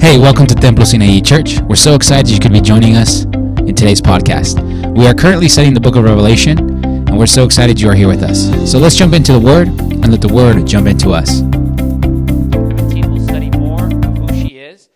[0.00, 1.60] Hey, welcome to Templo Sinaí Church.
[1.60, 4.58] We're so excited you could be joining us in today's podcast.
[4.96, 8.08] We are currently studying the book of Revelation, and we're so excited you are here
[8.08, 8.46] with us.
[8.68, 11.40] So let's jump into the Word and let the Word jump into us.
[11.40, 14.88] 17 we'll study more of who she is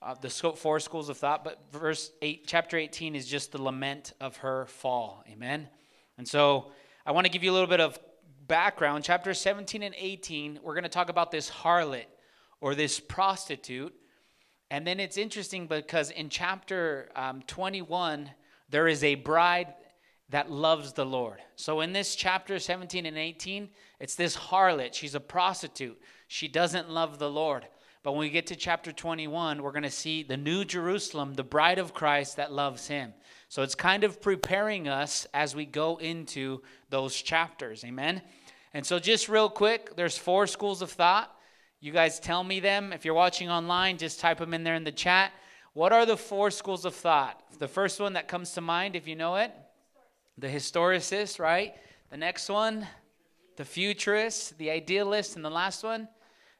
[0.00, 4.14] uh, the four schools of thought but verse 8 chapter 18 is just the lament
[4.22, 5.68] of her fall amen
[6.16, 6.72] and so
[7.04, 7.98] i want to give you a little bit of
[8.48, 12.06] background chapter 17 and 18 we're going to talk about this harlot
[12.60, 13.94] or this prostitute
[14.70, 18.30] and then it's interesting because in chapter um, 21
[18.70, 19.74] there is a bride
[20.30, 21.38] that loves the Lord.
[21.56, 24.94] So in this chapter 17 and 18, it's this harlot.
[24.94, 26.00] She's a prostitute.
[26.28, 27.66] She doesn't love the Lord.
[28.02, 31.42] But when we get to chapter 21, we're going to see the new Jerusalem, the
[31.42, 33.12] bride of Christ that loves him.
[33.48, 37.84] So it's kind of preparing us as we go into those chapters.
[37.84, 38.22] Amen.
[38.72, 41.36] And so just real quick, there's four schools of thought.
[41.82, 42.92] You guys tell me them.
[42.92, 45.32] If you're watching online, just type them in there in the chat.
[45.72, 47.42] What are the four schools of thought?
[47.58, 49.50] The first one that comes to mind, if you know it,
[50.36, 51.74] the historicist, right?
[52.10, 52.86] The next one,
[53.56, 56.08] the futurist, the idealist, and the last one,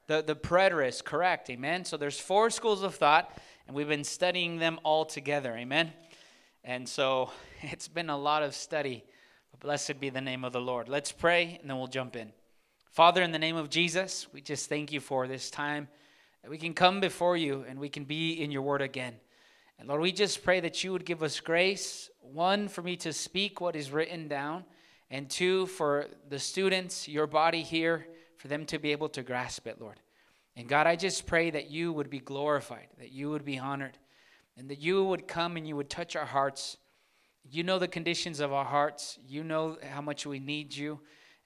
[0.06, 1.84] the, the preterist, correct, amen?
[1.84, 5.92] So there's four schools of thought, and we've been studying them all together, amen?
[6.64, 9.04] And so it's been a lot of study,
[9.60, 10.88] blessed be the name of the Lord.
[10.88, 12.32] Let's pray, and then we'll jump in.
[12.90, 15.86] Father, in the name of Jesus, we just thank you for this time
[16.42, 19.14] that we can come before you and we can be in your word again.
[19.78, 23.12] And Lord, we just pray that you would give us grace, one, for me to
[23.12, 24.64] speak what is written down,
[25.08, 29.68] and two, for the students, your body here, for them to be able to grasp
[29.68, 30.00] it, Lord.
[30.56, 33.98] And God, I just pray that you would be glorified, that you would be honored,
[34.56, 36.76] and that you would come and you would touch our hearts.
[37.48, 40.98] You know the conditions of our hearts, you know how much we need you.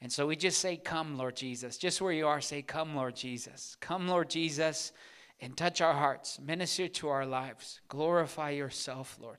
[0.04, 1.76] And so we just say, Come, Lord Jesus.
[1.76, 3.76] Just where you are, say, Come, Lord Jesus.
[3.80, 4.92] Come, Lord Jesus
[5.40, 9.38] and touch our hearts, minister to our lives, glorify yourself, Lord.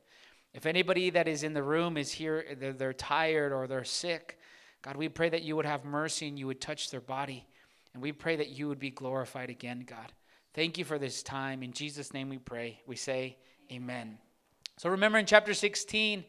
[0.53, 4.37] If anybody that is in the room is here, they're, they're, tired or they're sick,
[4.81, 7.45] God, we pray that you would have mercy and you would touch their body.
[7.93, 10.13] And we pray that you would be glorified again, God.
[10.53, 11.63] Thank you for this time.
[11.63, 12.81] In Jesus' name we pray.
[12.85, 13.37] We say,
[13.71, 14.19] Amen.
[14.77, 16.23] So remember in chapter 16,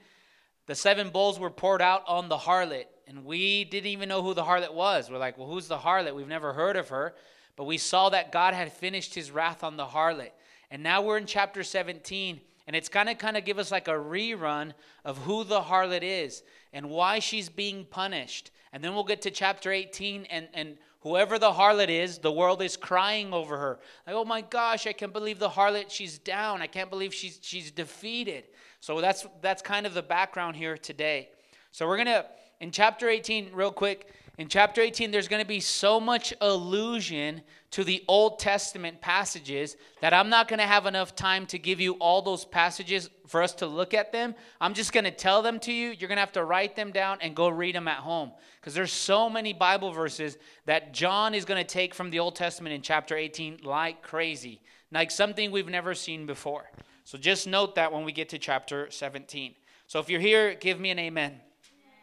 [0.66, 4.34] the seven bowls were poured out on the harlot, and we didn't even know who
[4.34, 5.10] the harlot was.
[5.10, 6.14] We're like, well, who's the harlot?
[6.14, 7.14] We've never heard of her.
[7.56, 10.32] But we saw that God had finished his wrath on the harlot.
[10.70, 13.88] And now we're in chapter 17, and it's kind of kind of give us like
[13.88, 14.74] a rerun
[15.04, 18.50] of who the harlot is and why she's being punished.
[18.72, 22.60] And then we'll get to chapter 18 and and whoever the harlot is, the world
[22.60, 23.78] is crying over her.
[24.06, 26.60] Like, "Oh my gosh, I can't believe the harlot, she's down.
[26.60, 28.48] I can't believe she's she's defeated."
[28.80, 31.30] So that's that's kind of the background here today.
[31.70, 32.26] So we're going to
[32.60, 37.40] in chapter 18 real quick in chapter 18, there's going to be so much allusion
[37.70, 41.80] to the Old Testament passages that I'm not going to have enough time to give
[41.80, 44.34] you all those passages for us to look at them.
[44.60, 45.88] I'm just going to tell them to you.
[45.88, 48.74] You're going to have to write them down and go read them at home because
[48.74, 50.36] there's so many Bible verses
[50.66, 54.60] that John is going to take from the Old Testament in chapter 18 like crazy,
[54.92, 56.70] like something we've never seen before.
[57.04, 59.54] So just note that when we get to chapter 17.
[59.86, 61.40] So if you're here, give me an amen.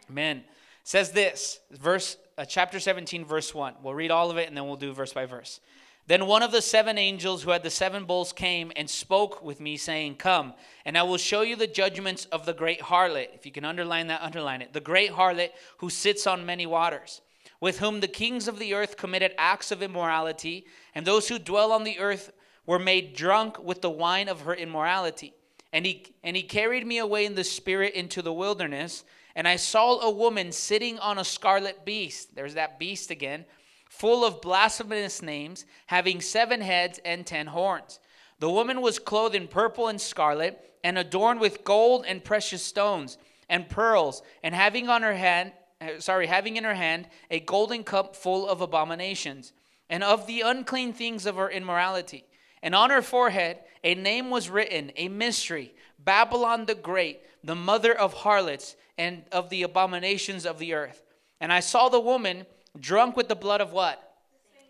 [0.09, 0.43] Amen.
[0.83, 3.75] Says this, verse uh, chapter 17, verse 1.
[3.81, 5.59] We'll read all of it and then we'll do verse by verse.
[6.05, 9.61] Then one of the seven angels who had the seven bowls came and spoke with
[9.61, 10.53] me, saying, Come,
[10.83, 13.29] and I will show you the judgments of the great harlot.
[13.33, 14.73] If you can underline that, underline it.
[14.73, 17.21] The great harlot who sits on many waters,
[17.61, 21.71] with whom the kings of the earth committed acts of immorality, and those who dwell
[21.71, 22.33] on the earth
[22.65, 25.33] were made drunk with the wine of her immorality.
[25.71, 29.05] And he, and he carried me away in the spirit into the wilderness
[29.35, 32.35] and I saw a woman sitting on a scarlet beast.
[32.35, 33.45] There's that beast again,
[33.89, 37.99] full of blasphemous names, having seven heads and ten horns.
[38.39, 43.17] The woman was clothed in purple and scarlet, and adorned with gold and precious stones
[43.49, 47.83] and pearls, and having on her hand, uh, sorry, having in her hand a golden
[47.83, 49.53] cup full of abominations,
[49.89, 52.25] and of the unclean things of her immorality.
[52.61, 57.93] And on her forehead a name was written, a mystery, Babylon the Great, the mother
[57.97, 61.03] of harlots and of the abominations of the earth.
[61.41, 62.45] And I saw the woman
[62.79, 64.17] drunk with the blood of what?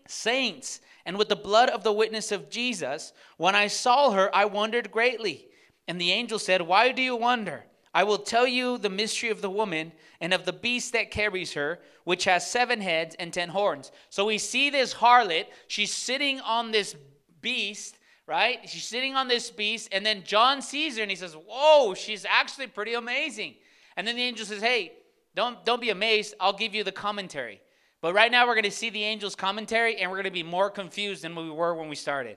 [0.06, 0.80] Saints.
[1.06, 3.12] And with the blood of the witness of Jesus.
[3.36, 5.46] When I saw her, I wondered greatly.
[5.86, 7.64] And the angel said, Why do you wonder?
[7.92, 11.52] I will tell you the mystery of the woman and of the beast that carries
[11.52, 13.92] her, which has seven heads and ten horns.
[14.10, 15.46] So we see this harlot.
[15.68, 16.96] She's sitting on this
[17.40, 18.58] beast, right?
[18.68, 19.88] She's sitting on this beast.
[19.92, 23.54] And then John sees her and he says, Whoa, she's actually pretty amazing.
[23.96, 24.92] And then the angel says, Hey,
[25.34, 26.34] don't, don't be amazed.
[26.40, 27.60] I'll give you the commentary.
[28.00, 30.42] But right now, we're going to see the angel's commentary, and we're going to be
[30.42, 32.36] more confused than we were when we started.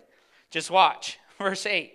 [0.50, 1.20] Just watch.
[1.38, 1.94] Verse 8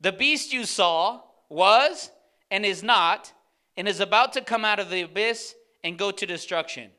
[0.00, 2.10] The beast you saw was
[2.50, 3.32] and is not,
[3.76, 6.90] and is about to come out of the abyss and go to destruction.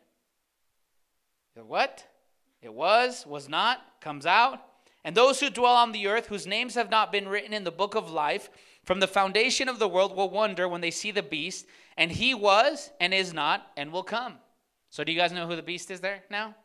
[1.56, 2.06] What?
[2.62, 4.60] It was, was not, comes out.
[5.06, 7.72] And those who dwell on the earth, whose names have not been written in the
[7.72, 8.50] book of life
[8.84, 11.68] from the foundation of the world, will wonder when they see the beast.
[11.96, 14.40] And he was, and is not, and will come.
[14.90, 16.56] So, do you guys know who the beast is there now?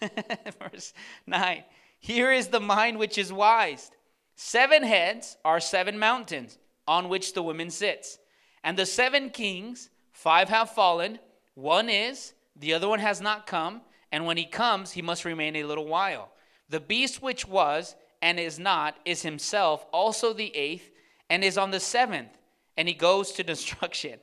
[0.72, 0.94] Verse
[1.26, 1.64] 9.
[2.00, 3.90] Here is the mind which is wise.
[4.36, 6.58] Seven heads are seven mountains
[6.88, 8.18] on which the woman sits.
[8.64, 11.18] And the seven kings, five have fallen,
[11.54, 15.56] one is, the other one has not come, and when he comes, he must remain
[15.56, 16.31] a little while.
[16.72, 20.90] The beast which was and is not is himself also the eighth,
[21.28, 22.30] and is on the seventh,
[22.78, 24.18] and he goes to destruction.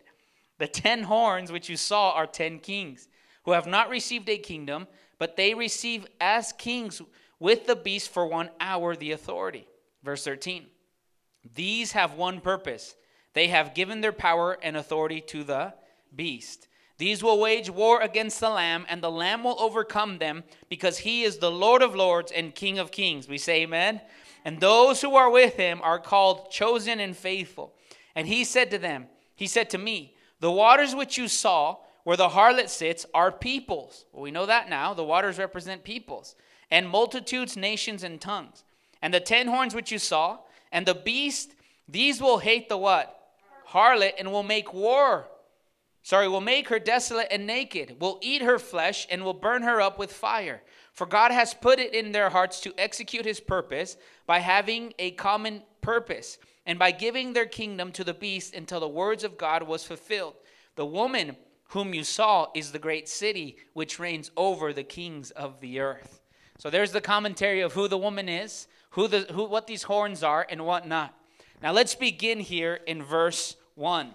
[0.57, 3.07] The ten horns which you saw are ten kings,
[3.44, 4.88] who have not received a kingdom,
[5.19, 7.04] but they receive as kings
[7.40, 9.68] with the beast for one hour the authority.
[10.02, 10.66] Verse 13.
[11.54, 12.95] These have one purpose
[13.34, 15.75] they have given their power and authority to the
[16.16, 16.68] beast.
[17.00, 21.24] These will wage war against the Lamb, and the Lamb will overcome them because he
[21.24, 23.28] is the Lord of lords and King of kings.
[23.28, 24.01] We say amen.
[24.44, 27.74] And those who are with him are called chosen and faithful.
[28.16, 32.18] And he said to them, He said to me, The waters which you saw, where
[32.18, 34.04] the harlot sits, are peoples.
[34.12, 34.94] Well, we know that now.
[34.94, 36.36] The waters represent peoples,
[36.69, 38.66] and multitudes, nations, and tongues.
[39.02, 41.54] And the ten horns which you saw, and the beast,
[41.88, 43.16] these will hate the what?
[43.69, 45.28] harlot and will make war.
[46.10, 49.80] Sorry, will make her desolate and naked, will eat her flesh and will burn her
[49.80, 50.64] up with fire.
[50.92, 53.96] For God has put it in their hearts to execute his purpose
[54.26, 58.88] by having a common purpose and by giving their kingdom to the beast until the
[58.88, 60.34] words of God was fulfilled.
[60.78, 65.60] The woman whom you saw is the great city which reigns over the kings of
[65.60, 66.22] the earth.
[66.58, 70.24] So there's the commentary of who the woman is, who the who what these horns
[70.24, 71.14] are and what not.
[71.62, 74.12] Now let's begin here in verse 1.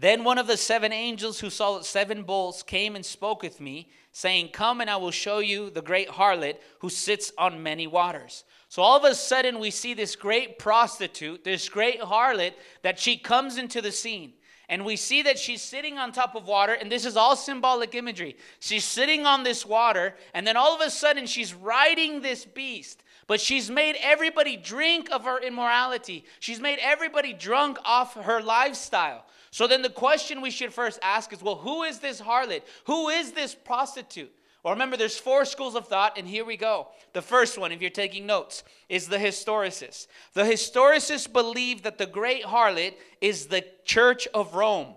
[0.00, 3.60] Then one of the seven angels who saw the seven bowls came and spoke with
[3.60, 7.88] me, saying, Come and I will show you the great harlot who sits on many
[7.88, 8.44] waters.
[8.68, 12.52] So all of a sudden, we see this great prostitute, this great harlot,
[12.82, 14.34] that she comes into the scene.
[14.68, 17.96] And we see that she's sitting on top of water, and this is all symbolic
[17.96, 18.36] imagery.
[18.60, 23.02] She's sitting on this water, and then all of a sudden, she's riding this beast.
[23.26, 26.24] But she's made everybody drink of her immorality.
[26.38, 29.24] She's made everybody drunk off her lifestyle.
[29.50, 32.62] So then the question we should first ask is well, who is this harlot?
[32.84, 34.32] Who is this prostitute?
[34.62, 36.88] Well, remember, there's four schools of thought, and here we go.
[37.12, 40.08] The first one, if you're taking notes, is the historicists.
[40.34, 44.94] The historicists believe that the great harlot is the church of Rome.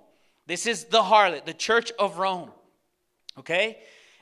[0.48, 2.50] This is the harlot, the church of Rome.
[3.38, 3.78] Okay?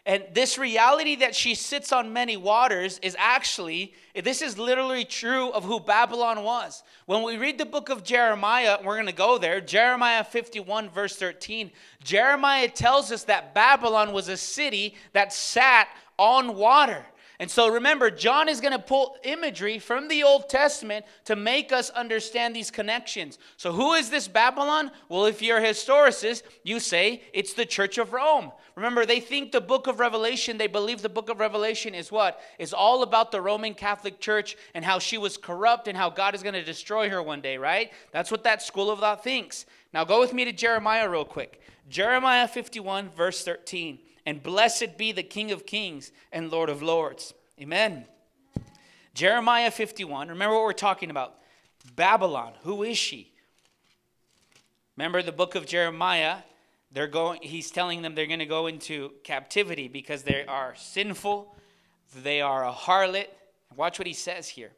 [0.10, 5.52] And this reality that she sits on many waters is actually, this is literally true
[5.52, 6.82] of who Babylon was.
[7.06, 11.16] When we read the book of Jeremiah, we're going to go there, Jeremiah 51, verse
[11.16, 11.70] 13,
[12.04, 17.06] Jeremiah tells us that Babylon was a city that sat on water.
[17.42, 21.72] And so remember, John is going to pull imagery from the Old Testament to make
[21.72, 23.40] us understand these connections.
[23.56, 24.92] So, who is this Babylon?
[25.08, 28.52] Well, if you're a historicist, you say it's the Church of Rome.
[28.76, 32.42] Remember, they think the book of Revelation, they believe the book of Revelation is what?
[32.60, 36.36] Is all about the Roman Catholic Church and how she was corrupt and how God
[36.36, 37.92] is going to destroy her one day, right?
[38.12, 39.66] That's what that school of thought thinks.
[39.94, 41.62] Now, go with me to Jeremiah real quick.
[41.90, 47.34] Jeremiah 51, verse 13 and blessed be the King of Kings and Lord of Lords.
[47.60, 48.06] Amen.
[49.14, 50.30] Jeremiah 51.
[50.30, 51.36] Remember what we're talking about.
[51.96, 52.54] Babylon.
[52.64, 53.32] Who is she?
[54.96, 56.38] Remember the book of Jeremiah.
[56.92, 61.56] They're going, he's telling them they're going to go into captivity because they are sinful.
[62.24, 63.28] They are a harlot.
[63.76, 64.72] Watch what he says here.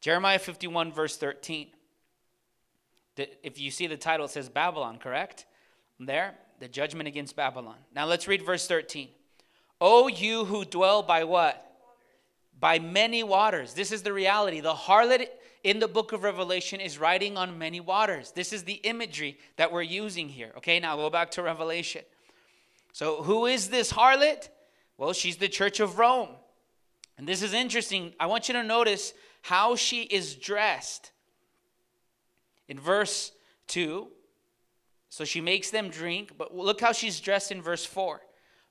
[0.00, 1.68] Jeremiah 51, verse 13.
[3.16, 5.46] If you see the title, it says Babylon, correct?
[5.98, 7.76] There the judgment against Babylon.
[7.94, 9.08] Now let's read verse 13.
[9.80, 11.60] O you who dwell by what?
[12.58, 13.74] By many waters.
[13.74, 14.60] This is the reality.
[14.60, 15.26] The harlot
[15.62, 18.30] in the book of Revelation is riding on many waters.
[18.32, 20.52] This is the imagery that we're using here.
[20.58, 22.02] Okay, now go back to Revelation.
[22.92, 24.48] So, who is this harlot?
[24.96, 26.28] Well, she's the church of Rome.
[27.18, 28.14] And this is interesting.
[28.20, 31.10] I want you to notice how she is dressed.
[32.68, 33.32] In verse
[33.68, 34.08] 2,
[35.14, 38.20] so she makes them drink, but look how she's dressed in verse 4.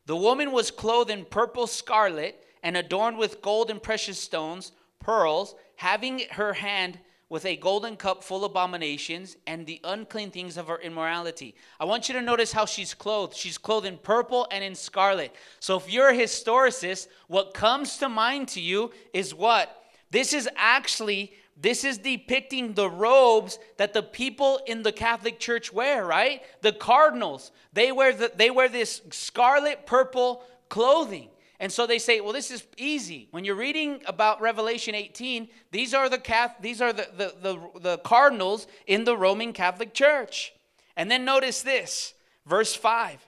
[0.08, 5.56] The woman was clothed in purple scarlet and adorned with gold and precious stones, pearls,
[5.78, 10.68] having her hand with a golden cup full of abominations and the unclean things of
[10.68, 11.56] her immorality.
[11.80, 13.38] I want you to notice how she's clothed.
[13.38, 15.34] She's clothed in purple and in scarlet.
[15.62, 19.82] So if you're a historicist, what comes to mind to you is what?
[20.12, 25.72] This is actually this is depicting the robes that the people in the Catholic Church
[25.72, 26.42] wear, right?
[26.62, 31.30] The cardinals, they wear the, they wear this scarlet purple clothing.
[31.60, 33.28] And so they say, well, this is easy.
[33.32, 37.80] When you're reading about Revelation 18, these are the Catholic, these are the, the, the,
[37.80, 40.54] the cardinals in the Roman Catholic Church.
[40.98, 43.26] And then notice this, verse 5.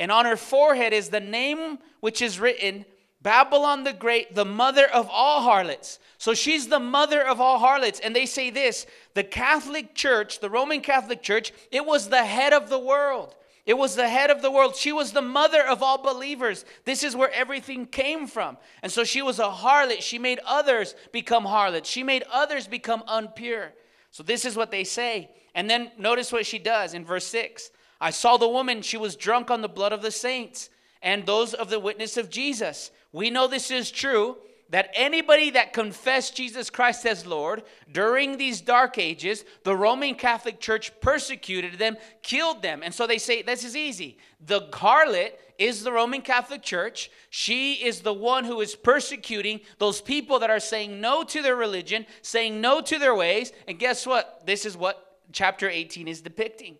[0.00, 2.84] And on her forehead is the name which is written
[3.24, 5.98] Babylon the Great, the mother of all harlots.
[6.18, 7.98] So she's the mother of all harlots.
[7.98, 12.52] And they say this the Catholic Church, the Roman Catholic Church, it was the head
[12.52, 13.34] of the world.
[13.64, 14.76] It was the head of the world.
[14.76, 16.66] She was the mother of all believers.
[16.84, 18.58] This is where everything came from.
[18.82, 20.02] And so she was a harlot.
[20.02, 21.88] She made others become harlots.
[21.88, 23.70] She made others become unpure.
[24.10, 25.30] So this is what they say.
[25.54, 27.70] And then notice what she does in verse 6.
[28.02, 30.68] I saw the woman, she was drunk on the blood of the saints
[31.00, 32.90] and those of the witness of Jesus.
[33.14, 34.38] We know this is true
[34.70, 40.58] that anybody that confessed Jesus Christ as Lord during these dark ages, the Roman Catholic
[40.58, 42.82] Church persecuted them, killed them.
[42.82, 44.18] And so they say, this is easy.
[44.44, 47.08] The harlot is the Roman Catholic Church.
[47.30, 51.54] She is the one who is persecuting those people that are saying no to their
[51.54, 53.52] religion, saying no to their ways.
[53.68, 54.44] And guess what?
[54.44, 56.78] This is what chapter 18 is depicting.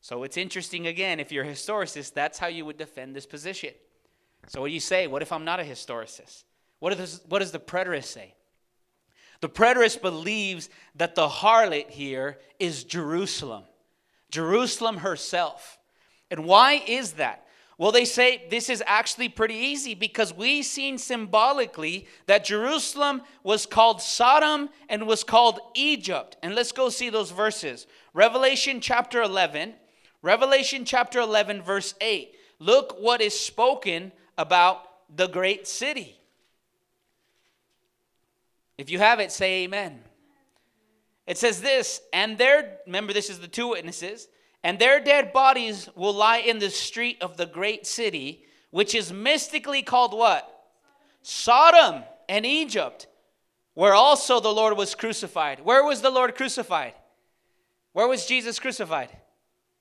[0.00, 3.74] So it's interesting again, if you're a historicist, that's how you would defend this position.
[4.48, 5.06] So what do you say?
[5.06, 6.44] What if I'm not a historicist?
[6.78, 8.34] What does, what does the preterist say?
[9.40, 13.64] The preterist believes that the harlot here is Jerusalem,
[14.30, 15.78] Jerusalem herself.
[16.30, 17.44] And why is that?
[17.78, 23.66] Well, they say this is actually pretty easy because we've seen symbolically that Jerusalem was
[23.66, 26.36] called Sodom and was called Egypt.
[26.42, 27.86] And let's go see those verses.
[28.14, 29.74] Revelation chapter 11,
[30.22, 32.34] Revelation chapter 11, verse 8.
[32.58, 34.82] Look what is spoken about
[35.14, 36.16] the great city.
[38.78, 40.00] If you have it, say amen.
[41.26, 44.28] It says this, and their, remember, this is the two witnesses,
[44.62, 49.12] and their dead bodies will lie in the street of the great city, which is
[49.12, 50.48] mystically called what?
[51.22, 53.08] Sodom and Egypt,
[53.74, 55.60] where also the Lord was crucified.
[55.60, 56.94] Where was the Lord crucified?
[57.92, 59.10] Where was Jesus crucified?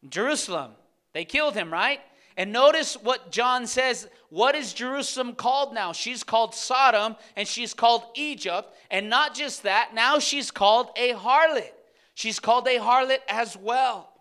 [0.09, 0.71] Jerusalem.
[1.13, 2.01] They killed him, right?
[2.37, 4.07] And notice what John says.
[4.29, 5.91] What is Jerusalem called now?
[5.91, 8.73] She's called Sodom and she's called Egypt.
[8.91, 11.71] And not just that, now she's called a harlot.
[12.13, 14.13] She's called a harlot as well.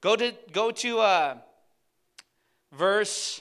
[0.00, 1.38] Go to go to uh,
[2.72, 3.40] verse.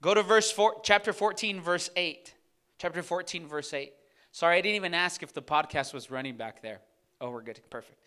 [0.00, 2.34] Go to verse four, chapter 14, verse 8.
[2.78, 3.92] Chapter 14, verse 8.
[4.32, 6.80] Sorry, I didn't even ask if the podcast was running back there.
[7.20, 7.60] Oh, we're good.
[7.70, 8.01] Perfect.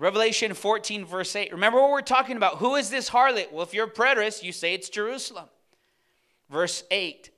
[0.00, 1.52] Revelation 14, verse 8.
[1.52, 2.56] Remember what we're talking about.
[2.56, 3.52] Who is this harlot?
[3.52, 5.44] Well, if you're a preterist, you say it's Jerusalem.
[6.48, 7.30] Verse 8.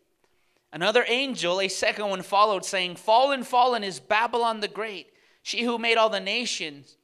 [0.73, 5.09] Another angel, a second one, followed, saying, Fallen, fallen is Babylon the Great,
[5.43, 6.97] she who made all the nations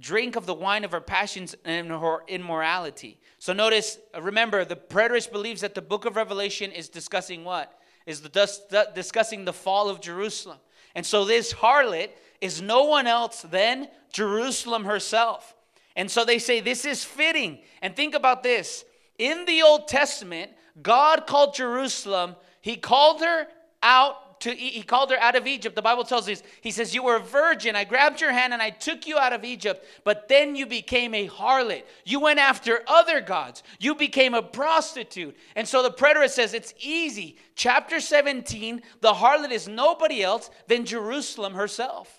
[0.00, 3.20] drink of the wine of her passions and her immorality.
[3.38, 7.78] So notice, uh, remember, the preterist believes that the book of Revelation is discussing what?
[8.06, 10.58] Is the, discussing the fall of Jerusalem.
[10.94, 12.08] And so this harlot
[12.40, 15.54] is no one else than Jerusalem herself.
[15.96, 17.58] And so they say this is fitting.
[17.82, 18.84] And think about this.
[19.18, 23.48] In the Old Testament, God called Jerusalem, He called her
[23.82, 25.74] out to he called her out of Egypt.
[25.74, 27.74] The Bible tells us, He says, You were a virgin.
[27.74, 31.14] I grabbed your hand and I took you out of Egypt, but then you became
[31.14, 31.82] a harlot.
[32.04, 33.62] You went after other gods.
[33.80, 35.36] You became a prostitute.
[35.56, 37.36] And so the preterist says it's easy.
[37.56, 42.17] Chapter 17, the harlot is nobody else than Jerusalem herself.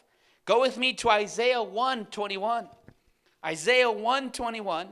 [0.49, 2.67] Go with me to Isaiah 1 21.
[3.45, 4.87] Isaiah 1 21.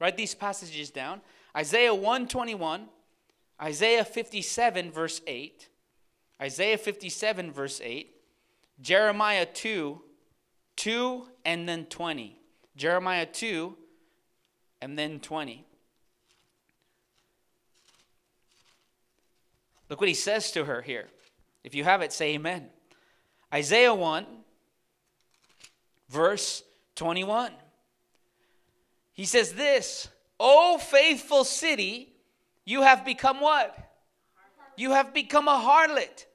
[0.00, 1.20] Write these passages down.
[1.56, 2.88] Isaiah 1 21.
[3.62, 5.68] Isaiah 57, verse 8.
[6.42, 8.12] Isaiah 57, verse 8.
[8.80, 10.02] Jeremiah 2,
[10.74, 12.36] 2, and then 20.
[12.76, 13.76] Jeremiah 2,
[14.82, 15.64] and then 20.
[19.88, 21.06] Look what he says to her here.
[21.62, 22.70] If you have it, say amen.
[23.54, 24.26] Isaiah 1,
[26.08, 26.62] verse
[26.96, 27.52] 21.
[29.12, 30.08] He says this,
[30.38, 32.12] O faithful city,
[32.64, 33.76] you have become what?
[34.76, 36.26] You have become a harlot.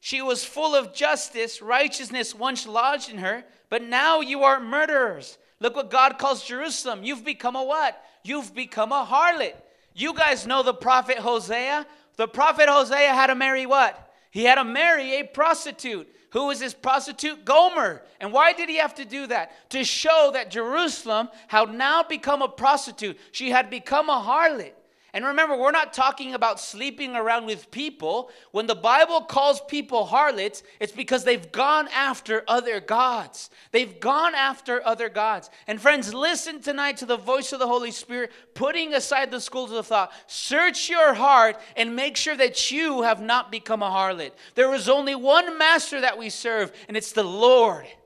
[0.00, 5.38] She was full of justice, righteousness once lodged in her, but now you are murderers.
[5.60, 7.04] Look what God calls Jerusalem.
[7.04, 8.02] You've become a what?
[8.24, 9.54] You've become a harlot.
[9.94, 11.86] You guys know the prophet Hosea.
[12.16, 14.10] The prophet Hosea had to marry what?
[14.30, 16.08] He had to marry a prostitute.
[16.30, 17.44] Who was this prostitute?
[17.44, 18.02] Gomer.
[18.20, 19.70] And why did he have to do that?
[19.70, 23.18] To show that Jerusalem had now become a prostitute.
[23.32, 24.72] She had become a harlot.
[25.12, 28.30] And remember, we're not talking about sleeping around with people.
[28.52, 33.50] When the Bible calls people harlots, it's because they've gone after other gods.
[33.72, 35.50] They've gone after other gods.
[35.66, 39.72] And friends, listen tonight to the voice of the Holy Spirit, putting aside the schools
[39.72, 40.12] of thought.
[40.28, 44.30] Search your heart and make sure that you have not become a harlot.
[44.54, 47.84] There is only one master that we serve, and it's the Lord.
[47.84, 47.96] Amen.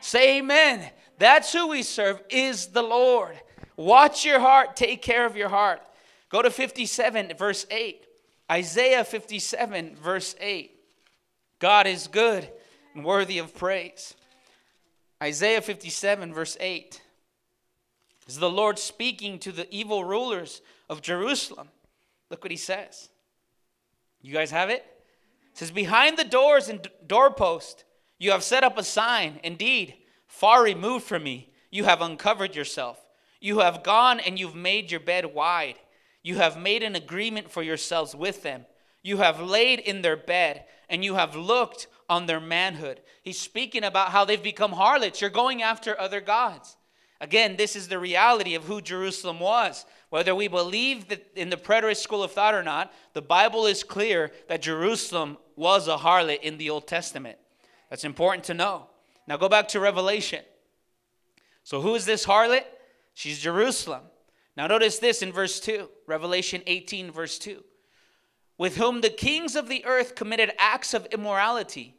[0.00, 0.90] Say amen.
[1.18, 3.36] That's who we serve, is the Lord.
[3.76, 5.80] Watch your heart, take care of your heart.
[6.34, 8.08] Go to 57, verse 8.
[8.50, 10.72] Isaiah 57, verse 8.
[11.60, 12.50] God is good
[12.92, 14.16] and worthy of praise.
[15.22, 17.00] Isaiah 57, verse 8.
[18.26, 20.60] Is the Lord speaking to the evil rulers
[20.90, 21.68] of Jerusalem?
[22.30, 23.10] Look what he says.
[24.20, 24.84] You guys have it?
[25.52, 27.84] It says, Behind the doors and doorpost,
[28.18, 29.38] you have set up a sign.
[29.44, 29.94] Indeed,
[30.26, 32.98] far removed from me, you have uncovered yourself.
[33.40, 35.76] You have gone and you've made your bed wide.
[36.24, 38.64] You have made an agreement for yourselves with them.
[39.02, 43.00] You have laid in their bed and you have looked on their manhood.
[43.22, 45.20] He's speaking about how they've become harlots.
[45.20, 46.76] You're going after other gods.
[47.20, 49.84] Again, this is the reality of who Jerusalem was.
[50.08, 53.84] Whether we believe that in the preterist school of thought or not, the Bible is
[53.84, 57.38] clear that Jerusalem was a harlot in the Old Testament.
[57.90, 58.86] That's important to know.
[59.26, 60.42] Now go back to Revelation.
[61.62, 62.64] So, who is this harlot?
[63.14, 64.02] She's Jerusalem.
[64.56, 67.62] Now, notice this in verse 2, Revelation 18, verse 2.
[68.56, 71.96] With whom the kings of the earth committed acts of immorality,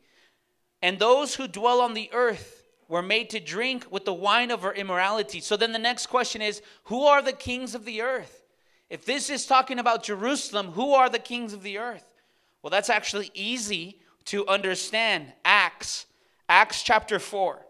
[0.81, 4.61] and those who dwell on the earth were made to drink with the wine of
[4.61, 5.41] her immorality.
[5.41, 8.45] So then the next question is who are the kings of the earth?
[8.89, 12.13] If this is talking about Jerusalem, who are the kings of the earth?
[12.61, 15.33] Well, that's actually easy to understand.
[15.43, 16.05] Acts,
[16.47, 17.65] Acts chapter 4.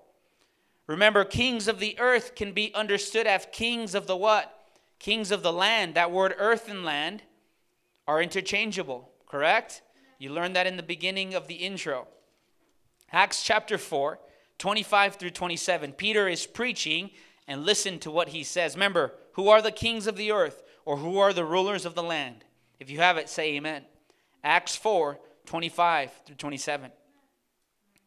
[0.88, 4.55] Remember, kings of the earth can be understood as kings of the what?
[5.06, 7.22] Kings of the land, that word earth and land
[8.08, 9.84] are interchangeable, correct?
[10.18, 12.08] You learned that in the beginning of the intro.
[13.12, 14.18] Acts chapter 4,
[14.58, 15.92] 25 through 27.
[15.92, 17.12] Peter is preaching,
[17.48, 18.74] and listen to what he says.
[18.74, 22.02] Remember, who are the kings of the earth, or who are the rulers of the
[22.02, 22.44] land?
[22.80, 23.86] If you have it, say amen.
[24.44, 26.90] Acts 4, 25 through 27.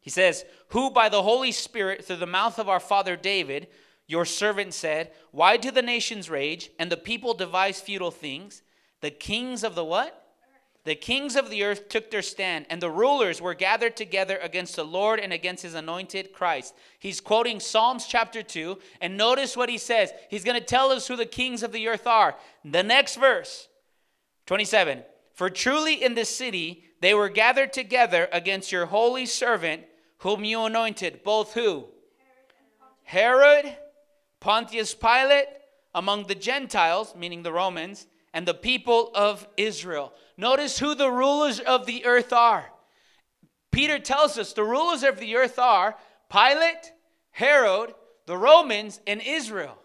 [0.01, 3.69] He says, Who by the Holy Spirit, through the mouth of our father David,
[4.09, 8.63] your servant said, Why do the nations rage and the people devise futile things?
[9.01, 10.25] The kings of the what?
[10.85, 14.75] The kings of the earth took their stand, and the rulers were gathered together against
[14.75, 16.75] the Lord and against his anointed Christ.
[16.99, 20.13] He's quoting Psalms chapter 2, and notice what he says.
[20.31, 22.37] He's going to tell us who the kings of the earth are.
[22.65, 23.69] The next verse,
[24.47, 25.03] 27
[25.35, 29.83] For truly in this city they were gathered together against your holy servant,
[30.19, 31.85] whom you anointed, both who?
[33.03, 33.77] Herod
[34.41, 35.47] Pontius Pilate
[35.95, 40.13] among the Gentiles, meaning the Romans, and the people of Israel.
[40.37, 42.71] Notice who the rulers of the earth are.
[43.73, 45.97] Peter tells us the rulers of the earth are
[46.31, 46.93] Pilate,
[47.31, 47.95] Herod,
[48.27, 49.79] the Romans, and Israel.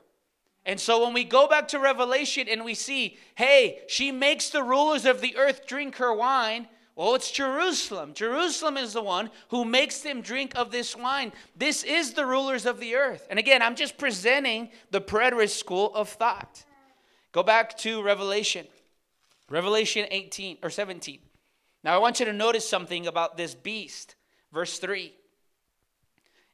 [0.65, 4.63] And so when we go back to Revelation and we see, hey, she makes the
[4.63, 8.13] rulers of the earth drink her wine, well, it's Jerusalem.
[8.13, 11.31] Jerusalem is the one who makes them drink of this wine.
[11.55, 13.25] This is the rulers of the earth.
[13.29, 16.63] And again, I'm just presenting the preterist school of thought.
[17.31, 18.67] Go back to Revelation.
[19.49, 21.19] Revelation 18 or 17.
[21.83, 24.15] Now I want you to notice something about this beast.
[24.51, 25.11] Verse 3.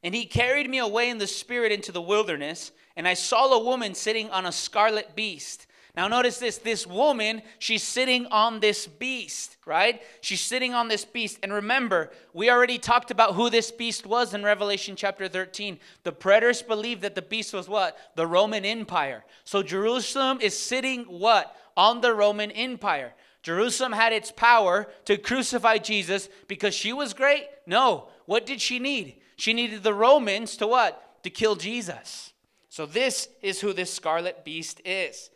[0.02, 3.62] And he carried me away in the spirit into the wilderness, and I saw a
[3.62, 8.86] woman sitting on a scarlet beast now, notice this this woman, she's sitting on this
[8.86, 10.00] beast, right?
[10.20, 11.38] She's sitting on this beast.
[11.42, 15.80] And remember, we already talked about who this beast was in Revelation chapter 13.
[16.04, 17.98] The preterists believed that the beast was what?
[18.14, 19.24] The Roman Empire.
[19.44, 21.56] So, Jerusalem is sitting what?
[21.76, 23.14] On the Roman Empire.
[23.42, 27.46] Jerusalem had its power to crucify Jesus because she was great?
[27.66, 28.08] No.
[28.26, 29.16] What did she need?
[29.36, 31.22] She needed the Romans to what?
[31.24, 32.32] To kill Jesus.
[32.68, 35.30] So, this is who this scarlet beast is.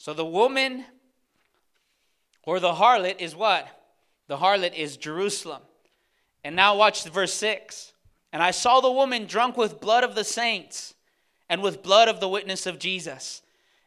[0.00, 0.86] So the woman
[2.44, 3.68] or the harlot is what?
[4.28, 5.60] The harlot is Jerusalem.
[6.42, 7.92] And now watch verse 6.
[8.32, 10.94] And I saw the woman drunk with blood of the saints
[11.50, 13.42] and with blood of the witness of Jesus.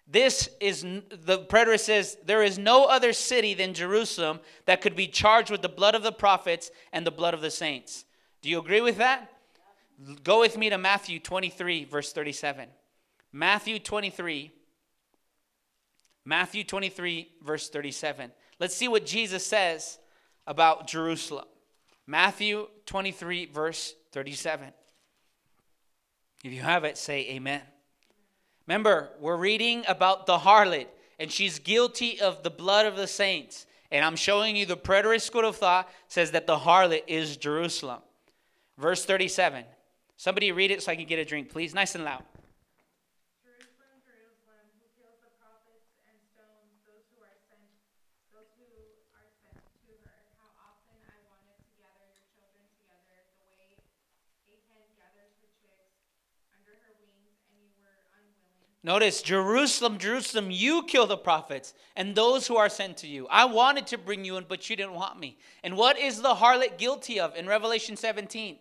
[0.08, 5.08] This is, the preterist says, there is no other city than Jerusalem that could be
[5.08, 8.06] charged with the blood of the prophets and the blood of the saints.
[8.44, 9.32] Do you agree with that?
[10.24, 12.70] Go with me to Matthew 23, verse 37.
[13.32, 14.52] Matthew 23,
[16.26, 18.32] Matthew 23, verse 37.
[18.60, 20.00] Let's see what Jesus says
[20.48, 21.46] about Jerusalem.
[22.08, 24.70] Matthew 23, verse 37.
[26.44, 27.62] If you have it, say amen.
[28.68, 30.88] Remember, we're reading about the harlot.
[31.20, 33.66] and she's guilty of the blood of the saints.
[33.92, 38.02] And I'm showing you the preterist school of thought says that the harlot is Jerusalem.
[38.78, 39.64] Verse 37.
[40.18, 41.74] Somebody read it so I can get a drink, please.
[41.76, 42.24] Nice and loud.
[43.46, 47.70] Jerusalem, Jerusalem, who kills the prophets and stones those who are sent,
[48.34, 48.66] those who
[49.14, 50.20] are sent to her.
[50.42, 53.78] How often I wanted to gather your children together, the way
[54.50, 56.02] a hen gathers her chicks
[56.50, 58.73] under her wings, and you were unwilling.
[58.86, 63.28] Notice Jerusalem, Jerusalem, you kill the prophets and those who are sent to you.
[63.30, 65.38] I wanted to bring you in, but you didn't want me.
[65.64, 68.58] And what is the harlot guilty of in Revelation 17?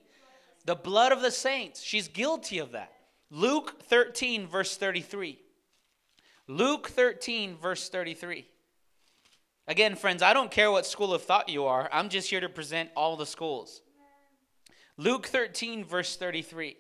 [0.65, 1.83] The blood of the saints.
[1.83, 2.93] She's guilty of that.
[3.31, 5.41] Luke 13, verse 33.
[6.47, 8.47] Luke 13, verse 33.
[9.67, 12.49] Again, friends, I don't care what school of thought you are, I'm just here to
[12.49, 13.83] present all the schools.
[14.97, 16.77] Luke 13, verse 33.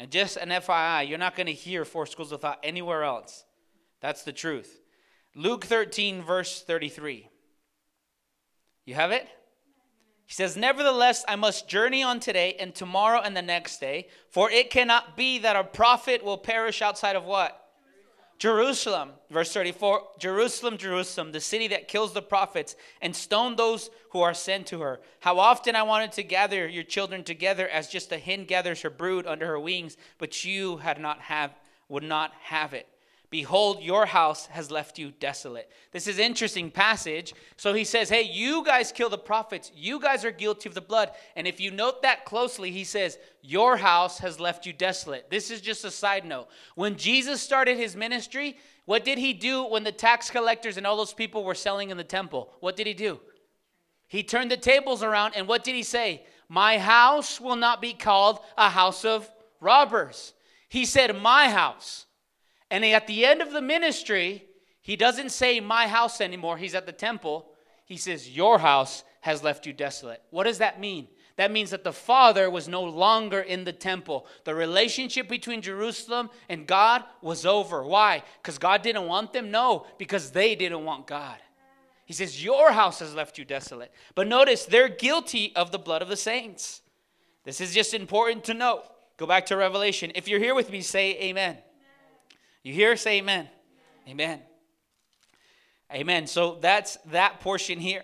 [0.00, 3.44] And just an FYI, you're not going to hear four schools of thought anywhere else.
[4.00, 4.80] That's the truth.
[5.34, 7.28] Luke 13, verse 33.
[8.84, 9.28] You have it?
[10.26, 14.50] He says, Nevertheless, I must journey on today and tomorrow and the next day, for
[14.50, 17.63] it cannot be that a prophet will perish outside of what?
[18.38, 19.10] Jerusalem.
[19.30, 24.34] Verse 34 Jerusalem, Jerusalem, the city that kills the prophets and stone those who are
[24.34, 25.00] sent to her.
[25.20, 28.90] How often I wanted to gather your children together as just a hen gathers her
[28.90, 31.54] brood under her wings, but you had not have
[31.88, 32.88] would not have it.
[33.34, 35.68] Behold, your house has left you desolate.
[35.90, 37.34] This is interesting passage.
[37.56, 39.72] So he says, Hey, you guys kill the prophets.
[39.74, 41.10] You guys are guilty of the blood.
[41.34, 45.30] And if you note that closely, he says, Your house has left you desolate.
[45.30, 46.46] This is just a side note.
[46.76, 50.96] When Jesus started his ministry, what did he do when the tax collectors and all
[50.96, 52.52] those people were selling in the temple?
[52.60, 53.18] What did he do?
[54.06, 56.24] He turned the tables around, and what did he say?
[56.48, 60.34] My house will not be called a house of robbers.
[60.68, 62.03] He said, My house.
[62.74, 64.46] And at the end of the ministry,
[64.80, 66.58] he doesn't say my house anymore.
[66.58, 67.52] He's at the temple.
[67.84, 70.20] He says, Your house has left you desolate.
[70.30, 71.06] What does that mean?
[71.36, 74.26] That means that the Father was no longer in the temple.
[74.42, 77.84] The relationship between Jerusalem and God was over.
[77.84, 78.24] Why?
[78.42, 79.52] Because God didn't want them?
[79.52, 81.38] No, because they didn't want God.
[82.06, 83.92] He says, Your house has left you desolate.
[84.16, 86.82] But notice, they're guilty of the blood of the saints.
[87.44, 88.82] This is just important to note.
[89.16, 90.10] Go back to Revelation.
[90.16, 91.58] If you're here with me, say amen.
[92.64, 92.96] You hear?
[92.96, 93.48] Say amen.
[94.08, 94.40] Amen.
[95.92, 96.26] Amen.
[96.26, 98.02] So that's that portion here.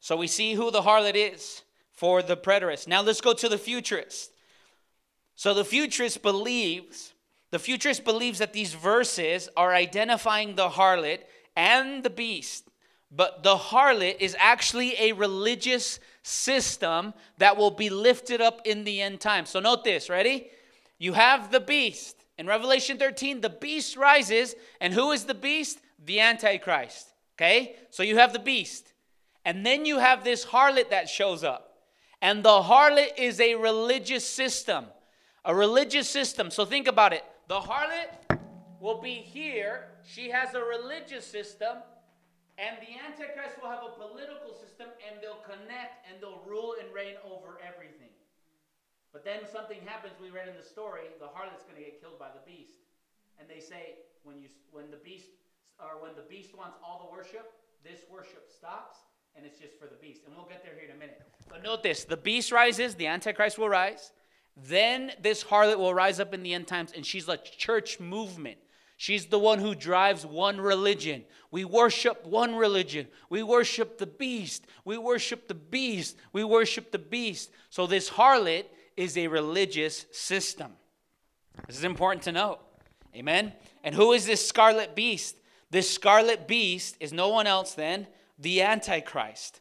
[0.00, 2.88] So we see who the harlot is for the preterist.
[2.88, 4.32] Now let's go to the futurist.
[5.36, 7.12] So the futurist believes,
[7.50, 11.20] the futurist believes that these verses are identifying the harlot
[11.54, 12.68] and the beast.
[13.10, 19.02] But the harlot is actually a religious system that will be lifted up in the
[19.02, 19.44] end time.
[19.44, 20.48] So note this, ready?
[20.98, 22.17] You have the beast.
[22.38, 24.54] In Revelation 13, the beast rises.
[24.80, 25.80] And who is the beast?
[26.04, 27.08] The Antichrist.
[27.36, 27.74] Okay?
[27.90, 28.92] So you have the beast.
[29.44, 31.64] And then you have this harlot that shows up.
[32.22, 34.86] And the harlot is a religious system.
[35.44, 36.50] A religious system.
[36.50, 37.24] So think about it.
[37.48, 38.38] The harlot
[38.80, 39.88] will be here.
[40.04, 41.78] She has a religious system.
[42.58, 44.88] And the Antichrist will have a political system.
[45.08, 48.07] And they'll connect and they'll rule and reign over everything.
[49.12, 50.14] But then something happens.
[50.20, 52.84] We read in the story, the harlot's going to get killed by the beast,
[53.40, 55.28] and they say when you when the beast
[55.80, 58.98] or when the beast wants all the worship, this worship stops,
[59.34, 60.22] and it's just for the beast.
[60.26, 61.22] And we'll get there here in a minute.
[61.48, 64.12] But note this: the beast rises, the antichrist will rise.
[64.56, 68.58] Then this harlot will rise up in the end times, and she's a church movement.
[68.96, 71.24] She's the one who drives one religion.
[71.52, 73.06] We worship one religion.
[73.30, 74.66] We worship the beast.
[74.84, 76.16] We worship the beast.
[76.32, 77.52] We worship the beast.
[77.70, 78.64] So this harlot
[78.98, 80.72] is a religious system.
[81.68, 82.58] This is important to note.
[83.14, 83.52] Amen.
[83.84, 85.36] And who is this scarlet beast?
[85.70, 88.08] This scarlet beast is no one else than
[88.38, 89.60] the Antichrist.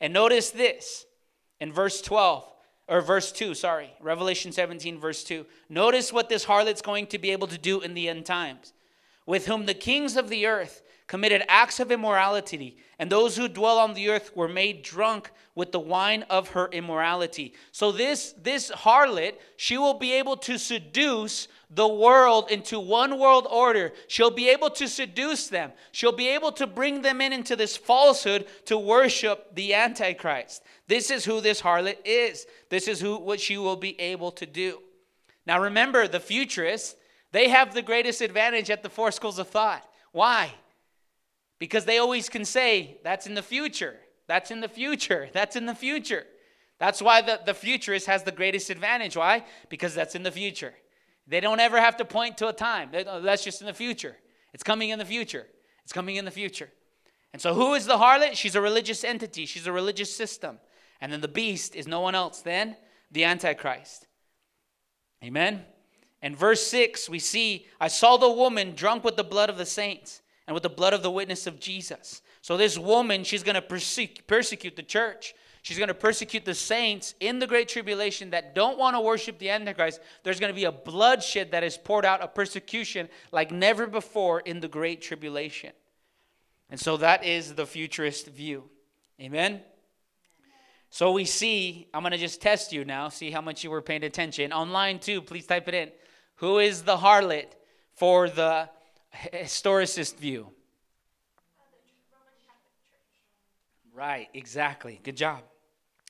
[0.00, 1.04] And notice this
[1.60, 2.50] in verse 12,
[2.88, 5.44] or verse 2, sorry, Revelation 17, verse 2.
[5.68, 8.72] Notice what this harlot's going to be able to do in the end times.
[9.26, 13.78] With whom the kings of the earth committed acts of immorality, and those who dwell
[13.78, 17.54] on the earth were made drunk with the wine of her immorality.
[17.72, 23.46] So this this harlot, she will be able to seduce the world into one world
[23.50, 23.92] order.
[24.06, 25.72] She'll be able to seduce them.
[25.92, 30.62] She'll be able to bring them in into this falsehood to worship the antichrist.
[30.86, 32.46] This is who this harlot is.
[32.68, 34.80] This is who what she will be able to do.
[35.46, 36.94] Now remember the futurists,
[37.32, 39.86] they have the greatest advantage at the four schools of thought.
[40.12, 40.52] Why?
[41.58, 43.96] Because they always can say, that's in the future.
[44.26, 45.28] That's in the future.
[45.32, 46.24] That's in the future.
[46.78, 49.16] That's why the, the futurist has the greatest advantage.
[49.16, 49.44] Why?
[49.68, 50.74] Because that's in the future.
[51.26, 52.90] They don't ever have to point to a time.
[52.92, 54.16] That's just in the future.
[54.54, 55.46] It's coming in the future.
[55.82, 56.70] It's coming in the future.
[57.32, 58.34] And so, who is the harlot?
[58.34, 60.58] She's a religious entity, she's a religious system.
[61.00, 62.76] And then the beast is no one else than
[63.10, 64.06] the Antichrist.
[65.22, 65.64] Amen.
[66.22, 69.66] In verse 6, we see, I saw the woman drunk with the blood of the
[69.66, 72.22] saints and with the blood of the witness of Jesus.
[72.40, 75.34] So, this woman, she's going to persecute, the church.
[75.60, 79.38] She's going to persecute the saints in the great tribulation that don't want to worship
[79.38, 80.00] the Antichrist.
[80.24, 84.40] There's going to be a bloodshed that is poured out, a persecution like never before
[84.40, 85.72] in the great tribulation.
[86.70, 88.64] And so that is the futurist view.
[89.20, 89.60] Amen?
[90.88, 93.82] So we see, I'm going to just test you now, see how much you were
[93.82, 94.54] paying attention.
[94.54, 95.90] Online too, please type it in.
[96.36, 97.48] Who is the harlot
[97.94, 98.70] for the
[99.14, 100.50] historicist view?
[103.94, 105.00] Right, exactly.
[105.02, 105.42] Good job.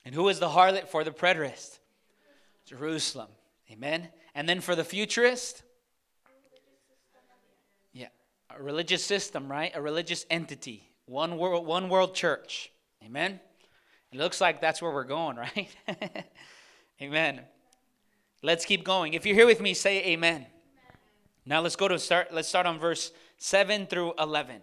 [0.05, 1.79] And who is the harlot for the preterist?
[2.65, 3.29] Jerusalem.
[3.71, 4.09] Amen.
[4.35, 5.63] And then for the futurist?
[7.93, 8.09] Yeah,
[8.55, 9.71] a religious system, right?
[9.73, 10.91] A religious entity.
[11.05, 12.71] One world, one world church.
[13.03, 13.39] Amen.
[14.11, 15.69] It looks like that's where we're going, right?
[17.01, 17.41] amen.
[18.41, 19.13] Let's keep going.
[19.13, 20.45] If you're here with me, say amen.
[21.45, 22.33] Now let's go to start.
[22.33, 24.61] Let's start on verse 7 through 11.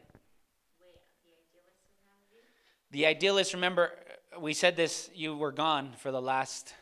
[2.92, 3.92] The idealist, remember,
[4.40, 6.72] we said this, you were gone for the last,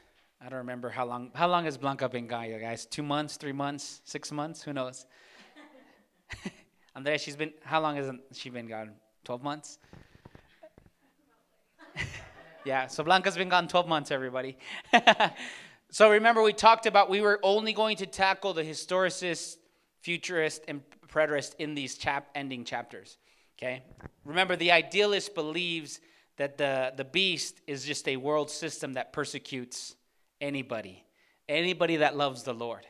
[0.41, 1.31] I don't remember how long.
[1.35, 2.87] How long has Blanca been gone, you guys?
[2.87, 4.63] Two months, three months, six months?
[4.63, 5.07] Who knows?
[6.95, 8.93] Andrea, she's been, how long has she been gone?
[9.25, 9.79] 12 months?
[12.65, 14.59] yeah, so Blanca's been gone 12 months, everybody.
[15.91, 19.57] so remember, we talked about we were only going to tackle the historicist,
[20.05, 23.17] futurist, and preterist in these chap ending chapters.
[23.57, 23.83] Okay?
[24.25, 26.01] Remember, the idealist believes
[26.37, 29.97] that the, the beast is just a world system that persecutes
[30.43, 31.05] anybody,
[31.49, 32.87] anybody that loves the Lord.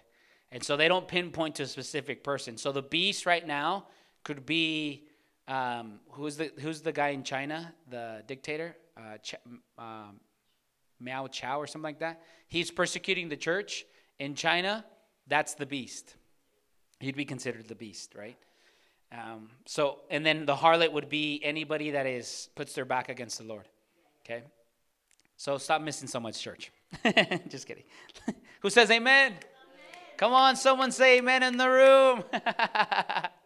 [0.50, 2.56] And so they don't pinpoint to a specific person.
[2.56, 3.86] So the beast right now
[4.24, 5.06] could be
[5.46, 9.34] um, who's the who's the guy in China, the dictator, uh, Ch-
[9.78, 10.20] um,
[10.98, 12.22] Mao Chow or something like that.
[12.48, 13.84] He's persecuting the church
[14.18, 14.84] in China.
[15.26, 16.16] That's the beast.
[17.04, 18.36] He'd be considered the beast, right?
[19.12, 23.38] Um, so, and then the harlot would be anybody that is puts their back against
[23.38, 23.68] the Lord.
[24.24, 24.42] Okay.
[25.36, 26.72] So stop missing so much church.
[27.48, 27.84] Just kidding.
[28.60, 29.32] Who says amen?
[29.32, 29.40] amen?
[30.16, 32.24] Come on, someone say amen in the room.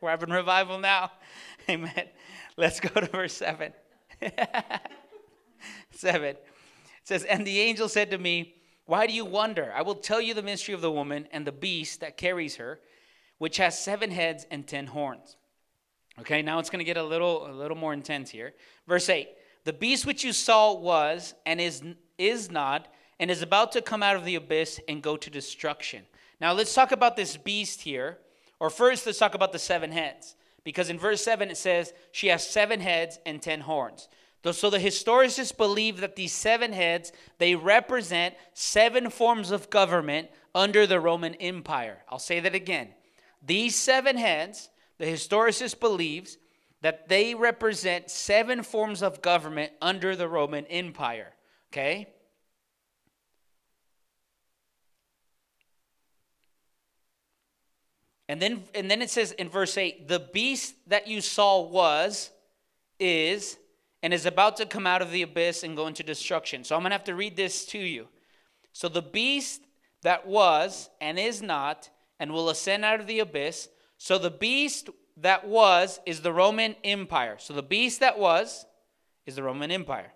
[0.00, 1.10] We're having revival now.
[1.68, 2.08] Amen.
[2.56, 3.72] Let's go to verse 7.
[5.90, 6.24] 7.
[6.24, 6.46] It
[7.04, 8.54] says, And the angel said to me,
[8.86, 9.72] Why do you wonder?
[9.74, 12.80] I will tell you the mystery of the woman and the beast that carries her,
[13.38, 15.36] which has seven heads and ten horns.
[16.20, 18.54] Okay, now it's going to get a little a little more intense here.
[18.86, 19.28] Verse 8.
[19.64, 21.82] The beast which you saw was and is
[22.16, 22.88] is not
[23.20, 26.04] and is about to come out of the abyss and go to destruction.
[26.40, 28.18] Now let's talk about this beast here.
[28.60, 30.34] Or first let's talk about the seven heads.
[30.64, 34.08] Because in verse 7 it says she has seven heads and 10 horns.
[34.50, 40.86] So the historicists believe that these seven heads they represent seven forms of government under
[40.86, 41.98] the Roman Empire.
[42.08, 42.88] I'll say that again.
[43.42, 46.38] These seven heads the historicist believes
[46.82, 51.32] that they represent seven forms of government under the Roman Empire.
[51.72, 52.08] Okay?
[58.28, 62.30] And then, and then it says in verse 8 the beast that you saw was,
[63.00, 63.56] is,
[64.02, 66.62] and is about to come out of the abyss and go into destruction.
[66.64, 68.08] So I'm going to have to read this to you.
[68.72, 69.62] So the beast
[70.02, 74.88] that was and is not and will ascend out of the abyss so the beast
[75.18, 77.36] that was is the Roman Empire.
[77.38, 78.64] So the beast that was
[79.26, 80.12] is the Roman Empire.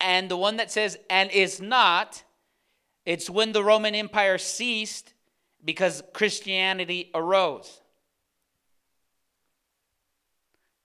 [0.00, 2.24] And the one that says and is not,
[3.06, 5.14] it's when the Roman Empire ceased
[5.64, 7.80] because Christianity arose.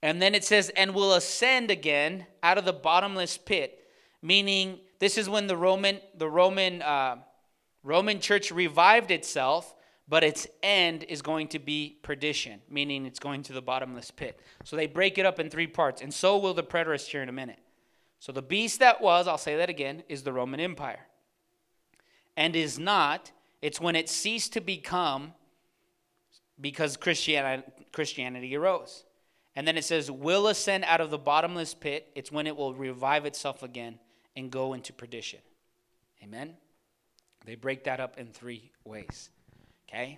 [0.01, 3.79] And then it says, and will ascend again out of the bottomless pit,
[4.21, 7.17] meaning this is when the Roman, the Roman, uh,
[7.83, 9.73] Roman church revived itself
[10.07, 14.39] but its end is going to be perdition, meaning it's going to the bottomless pit.
[14.63, 17.29] So they break it up in three parts, and so will the preterist here in
[17.29, 17.59] a minute.
[18.19, 21.07] So the beast that was, I'll say that again, is the Roman Empire.
[22.35, 25.33] And is not, it's when it ceased to become
[26.59, 29.03] because Christianity, Christianity arose.
[29.55, 32.09] And then it says, will ascend out of the bottomless pit.
[32.15, 33.99] It's when it will revive itself again
[34.35, 35.39] and go into perdition.
[36.23, 36.55] Amen?
[37.45, 39.29] They break that up in three ways.
[39.93, 40.17] Okay?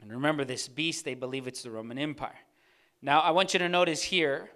[0.00, 2.38] And remember, this beast, they believe it's the Roman Empire.
[3.02, 4.50] Now, I want you to notice here,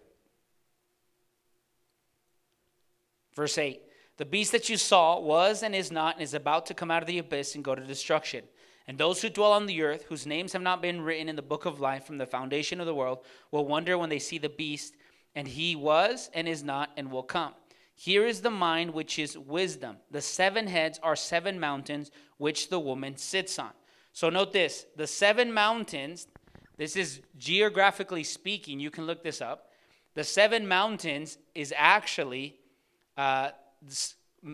[3.35, 3.83] verse 8
[4.19, 7.03] the beast that you saw was and is not and is about to come out
[7.03, 8.45] of the abyss and go to destruction.
[8.87, 11.43] And those who dwell on the earth, whose names have not been written in the
[11.43, 14.49] book of life from the foundation of the world, will wonder when they see the
[14.49, 14.95] beast,
[15.35, 17.55] and he was and is not and will come.
[17.95, 19.97] Here is the mind which is wisdom.
[20.11, 23.71] The seven heads are seven mountains which the woman sits on.
[24.13, 26.27] So note this the seven mountains,
[26.77, 29.69] this is geographically speaking, you can look this up.
[30.15, 32.57] The seven mountains is actually
[33.17, 33.51] uh,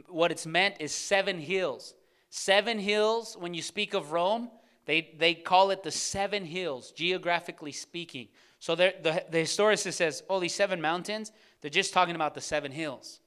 [0.08, 1.94] what it's meant is seven hills.
[2.30, 4.50] Seven hills, when you speak of Rome,
[4.84, 8.28] they, they call it the seven hills, geographically speaking.
[8.58, 12.72] So the, the historicist says, oh, these seven mountains, they're just talking about the seven
[12.72, 13.20] hills.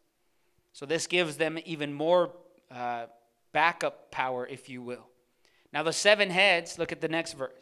[0.73, 2.31] So this gives them even more
[2.69, 3.05] uh,
[3.51, 5.07] backup power, if you will.
[5.73, 7.53] Now the seven heads, look at the next verse.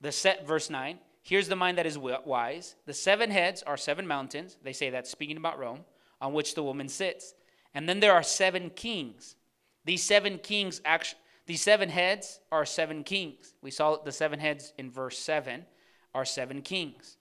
[0.00, 0.98] The set verse 9.
[1.22, 2.76] Here's the mind that is wise.
[2.86, 4.56] The seven heads are seven mountains.
[4.62, 5.80] They say that's speaking about Rome,
[6.20, 7.34] on which the woman sits.
[7.74, 9.36] And then there are seven kings.
[9.84, 13.54] These seven kings actually these seven heads are seven kings.
[13.60, 15.66] We saw the seven heads in verse 7
[16.14, 17.16] are seven kings.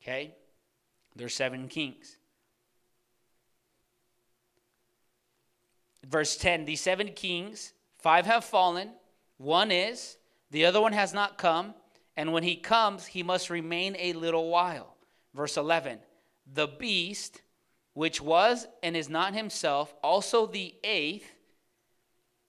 [0.00, 0.36] Okay?
[1.16, 2.18] They're seven kings.
[6.08, 8.90] Verse 10 These seven kings, five have fallen,
[9.38, 10.16] one is,
[10.50, 11.74] the other one has not come,
[12.16, 14.96] and when he comes, he must remain a little while.
[15.34, 15.98] Verse 11
[16.52, 17.42] The beast,
[17.92, 21.30] which was and is not himself, also the eighth,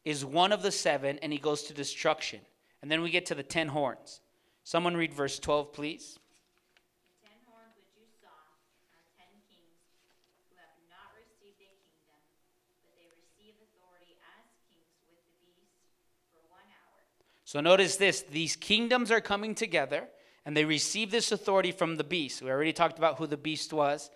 [0.04, 2.40] is one of the seven, and he goes to destruction.
[2.82, 4.22] And then we get to the ten horns.
[4.64, 6.20] Someone read verse 12, please.
[7.10, 9.82] The ten horns which you saw are ten kings
[10.46, 12.22] who have not received a kingdom,
[12.86, 15.82] but they receive authority as kings with the beast
[16.30, 17.02] for one hour.
[17.56, 20.10] So notice this these kingdoms are coming together,
[20.46, 22.42] and they receive this authority from the beast.
[22.42, 24.10] We already talked about who the beast was.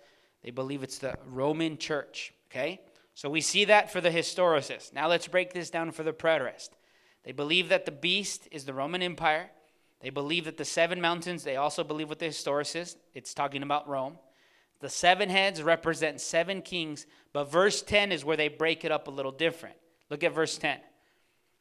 [0.44, 2.82] They believe it's the Roman church, okay?
[3.14, 4.92] So we see that for the historicists.
[4.92, 6.68] Now let's break this down for the preterist.
[7.24, 9.48] They believe that the beast is the Roman Empire.
[10.00, 13.88] They believe that the seven mountains, they also believe with the historicists, it's talking about
[13.88, 14.18] Rome.
[14.80, 19.08] The seven heads represent seven kings, but verse 10 is where they break it up
[19.08, 19.76] a little different.
[20.10, 20.80] Look at verse 10.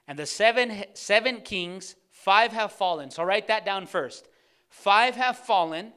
[0.09, 3.11] And the seven, seven kings, five have fallen.
[3.11, 4.27] So write that down first.
[4.67, 5.93] Five have fallen.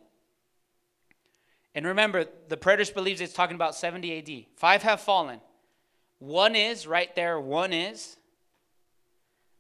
[1.75, 4.44] And remember, the preterist believes it's talking about 70 AD.
[4.59, 5.40] Five have fallen.
[6.18, 8.18] One is right there, one is.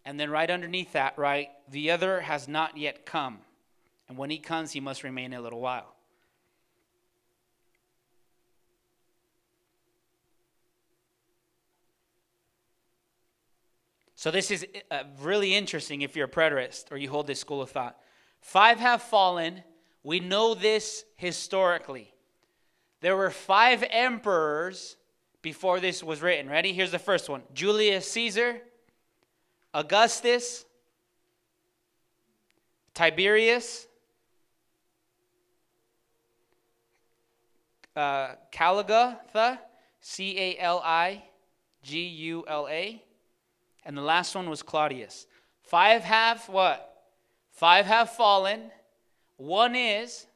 [0.04, 3.38] And then right underneath that, right, the other has not yet come.
[4.06, 5.96] And when he comes, he must remain a little while.
[14.22, 17.60] So this is uh, really interesting if you're a preterist or you hold this school
[17.60, 17.98] of thought.
[18.40, 19.64] Five have fallen.
[20.04, 22.14] We know this historically.
[23.00, 24.96] There were five emperors
[25.42, 26.48] before this was written.
[26.48, 26.72] Ready?
[26.72, 28.60] Here's the first one Julius Caesar,
[29.74, 30.66] Augustus,
[32.94, 33.88] Tiberius,
[37.96, 39.18] uh, Caligula,
[40.00, 41.24] C A L I
[41.82, 43.02] G U L A,
[43.84, 45.26] and the last one was Claudius.
[45.62, 47.04] Five have what?
[47.50, 48.70] Five have fallen.
[49.36, 50.26] One is,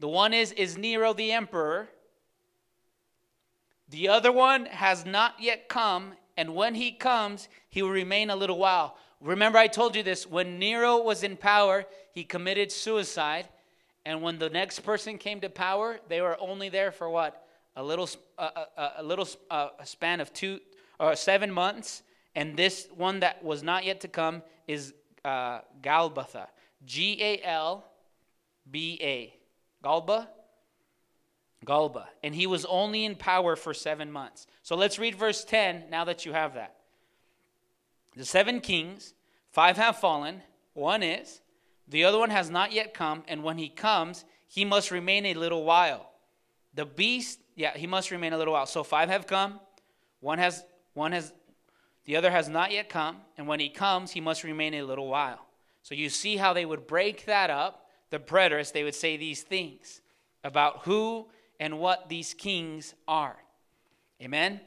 [0.00, 1.88] the one is, is Nero the emperor.
[3.88, 8.36] The other one has not yet come, and when he comes, he will remain a
[8.36, 8.96] little while.
[9.20, 13.48] Remember, I told you this when Nero was in power, he committed suicide.
[14.04, 17.44] And when the next person came to power, they were only there for what?
[17.74, 20.60] A little, uh, uh, a little uh, span of two
[21.00, 22.04] or seven months.
[22.36, 24.92] And this one that was not yet to come is
[25.24, 26.46] uh, Galbatha.
[26.84, 27.84] G A L
[28.70, 29.34] B A.
[29.82, 30.28] Galba?
[31.64, 32.06] Galba.
[32.22, 34.46] And he was only in power for seven months.
[34.62, 36.76] So let's read verse 10 now that you have that.
[38.14, 39.14] The seven kings,
[39.50, 40.42] five have fallen,
[40.74, 41.40] one is,
[41.88, 45.34] the other one has not yet come, and when he comes, he must remain a
[45.34, 46.10] little while.
[46.74, 48.66] The beast, yeah, he must remain a little while.
[48.66, 49.60] So five have come,
[50.20, 51.32] one has, one has,
[52.06, 55.08] the other has not yet come, and when he comes, he must remain a little
[55.08, 55.44] while.
[55.82, 57.90] So you see how they would break that up.
[58.10, 60.00] The preterists, they would say these things
[60.44, 61.26] about who
[61.58, 63.36] and what these kings are.
[64.22, 64.60] Amen.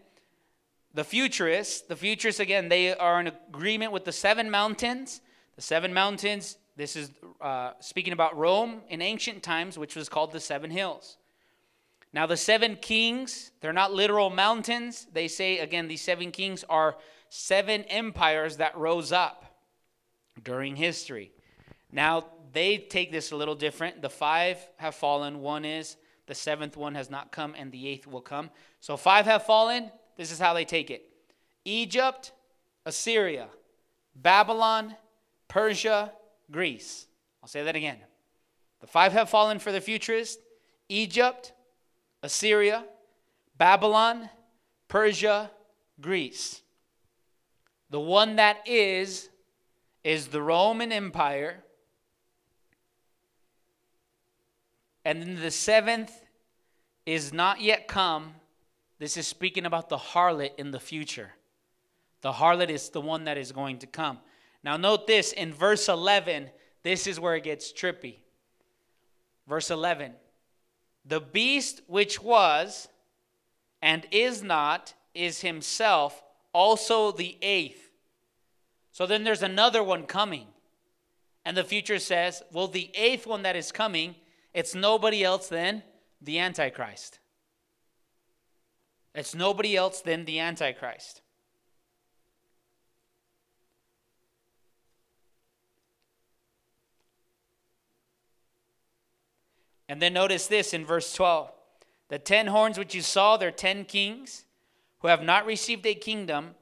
[0.94, 5.22] The futurists, the futurists again, they are in agreement with the seven mountains.
[5.56, 10.32] The seven mountains, this is uh, speaking about Rome in ancient times, which was called
[10.32, 11.18] the seven hills.
[12.12, 15.08] Now, the seven kings, they're not literal mountains.
[15.14, 16.96] They say, again, these seven kings are
[17.30, 19.46] seven empires that rose up
[20.44, 21.32] during history.
[21.92, 24.02] Now, they take this a little different.
[24.02, 28.08] The five have fallen, one is, the seventh one has not come, and the eighth
[28.08, 28.50] will come.
[28.80, 29.92] So five have fallen.
[30.18, 31.04] This is how they take it
[31.66, 32.32] Egypt,
[32.86, 33.48] Assyria,
[34.16, 34.96] Babylon,
[35.48, 36.12] Persia,
[36.52, 37.08] Greece.
[37.42, 37.98] I'll say that again.
[38.82, 40.40] The five have fallen for the futurist
[40.88, 41.54] Egypt,
[42.24, 42.86] Assyria,
[43.58, 44.30] Babylon,
[44.88, 45.52] Persia,
[46.02, 46.62] Greece.
[47.90, 49.30] The one that is,
[50.04, 51.64] is the Roman Empire.
[55.04, 56.12] And then the seventh
[57.06, 58.36] is not yet come.
[59.00, 61.32] This is speaking about the harlot in the future.
[62.22, 64.20] The harlot is the one that is going to come.
[64.64, 66.50] Now, note this in verse 11,
[66.84, 68.18] this is where it gets trippy.
[69.48, 70.14] Verse 11
[71.06, 72.88] The beast which was
[73.82, 76.24] and is not is himself
[76.54, 77.90] also the eighth.
[78.92, 80.48] So then there's another one coming.
[81.46, 84.16] And the futurist says, well, the eighth one that is coming,
[84.54, 85.84] it's nobody else than
[86.22, 87.20] the Antichrist.
[89.16, 91.22] It's nobody else than the Antichrist.
[99.88, 101.52] And then notice this in verse 12
[102.10, 104.46] the ten horns which you saw, they're ten kings
[105.00, 106.56] who have not received a kingdom,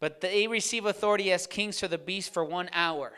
[0.00, 3.12] but they receive authority as kings for the beast for one hour.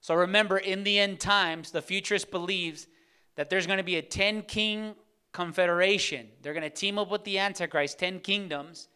[0.00, 2.86] So remember, in the end times, the futurist believes
[3.36, 4.94] that there's going to be a 10 king
[5.32, 6.28] confederation.
[6.42, 8.88] They're going to team up with the Antichrist, 10 kingdoms,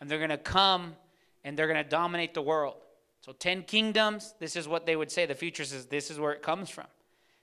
[0.00, 0.96] and they're going to come
[1.44, 2.76] and they're going to dominate the world.
[3.20, 5.26] So 10 kingdoms, this is what they would say.
[5.26, 6.86] The futurist says this is where it comes from.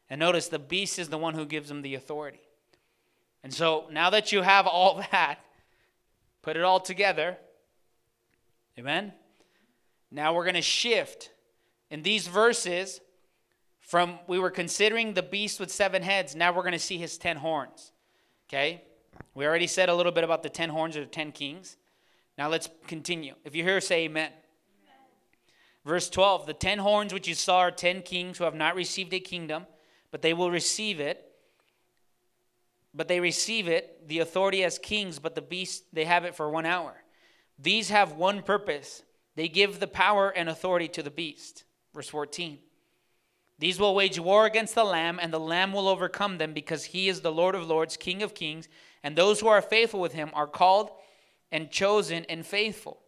[0.10, 2.42] And notice the beast is the one who gives them the authority.
[3.44, 5.40] And so now that you have all that,
[6.42, 7.38] put it all together.
[8.78, 9.14] Amen.
[10.12, 11.32] Now we're going to shift
[11.90, 13.02] in these verses
[13.80, 17.18] from we were considering the beast with seven heads, now we're going to see his
[17.18, 17.92] 10 horns.
[18.48, 18.84] Okay?
[19.34, 21.78] We already said a little bit about the 10 horns or the 10 kings.
[22.38, 23.36] Now let's continue.
[23.44, 24.28] If you hear, say amen.
[24.28, 24.96] amen.
[25.86, 29.14] Verse 12 The 10 horns which you saw are 10 kings who have not received
[29.14, 29.66] a kingdom,
[30.12, 31.31] but they will receive it.
[32.94, 36.50] But they receive it, the authority as kings, but the beast, they have it for
[36.50, 37.04] one hour.
[37.58, 39.04] These have one purpose
[39.36, 41.64] they give the power and authority to the beast.
[41.94, 42.60] Verse 14.
[43.60, 47.08] These will wage war against the Lamb, and the Lamb will overcome them because he
[47.08, 48.68] is the Lord of lords, King of kings,
[49.04, 50.92] and those who are faithful with him are called
[51.52, 53.02] and chosen and faithful.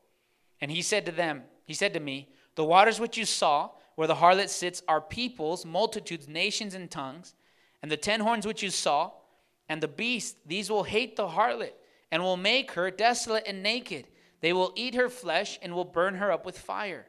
[0.61, 4.07] And he said to them, He said to me, The waters which you saw, where
[4.07, 7.33] the harlot sits, are peoples, multitudes, nations, and tongues.
[7.81, 9.11] And the ten horns which you saw,
[9.69, 11.73] and the beast, these will hate the harlot,
[12.11, 14.07] and will make her desolate and naked.
[14.41, 17.07] They will eat her flesh, and will burn her up with fire.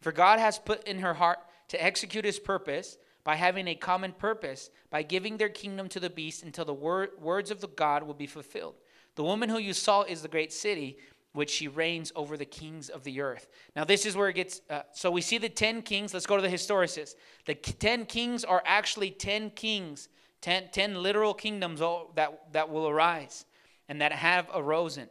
[0.00, 1.38] For God has put in her heart
[1.68, 6.10] to execute his purpose by having a common purpose, by giving their kingdom to the
[6.10, 8.76] beast until the word, words of the God will be fulfilled.
[9.16, 10.98] The woman who you saw is the great city,
[11.32, 13.48] which she reigns over the kings of the earth.
[13.74, 14.60] Now, this is where it gets.
[14.70, 16.14] Uh, so we see the 10 kings.
[16.14, 17.14] Let's go to the historicist.
[17.46, 20.08] The 10 kings are actually 10 kings,
[20.42, 23.44] 10, 10 literal kingdoms that, that will arise
[23.88, 25.08] and that have arisen.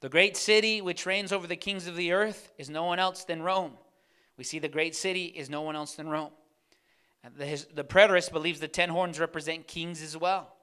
[0.00, 3.24] The great city which reigns over the kings of the earth is no one else
[3.24, 3.72] than Rome.
[4.36, 6.32] We see the great city is no one else than Rome.
[7.38, 10.54] The, his, the preterist believes the ten horns represent kings as well.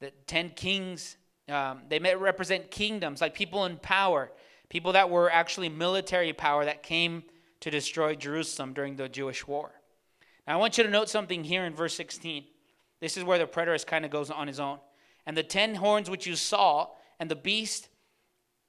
[0.00, 1.18] The ten kings,
[1.48, 4.32] um, they may represent kingdoms, like people in power,
[4.70, 7.24] people that were actually military power that came
[7.60, 9.72] to destroy Jerusalem during the Jewish war.
[10.46, 12.44] Now, I want you to note something here in verse 16.
[13.00, 14.78] This is where the preterist kind of goes on his own.
[15.26, 16.88] And the ten horns which you saw,
[17.18, 17.88] and the beast,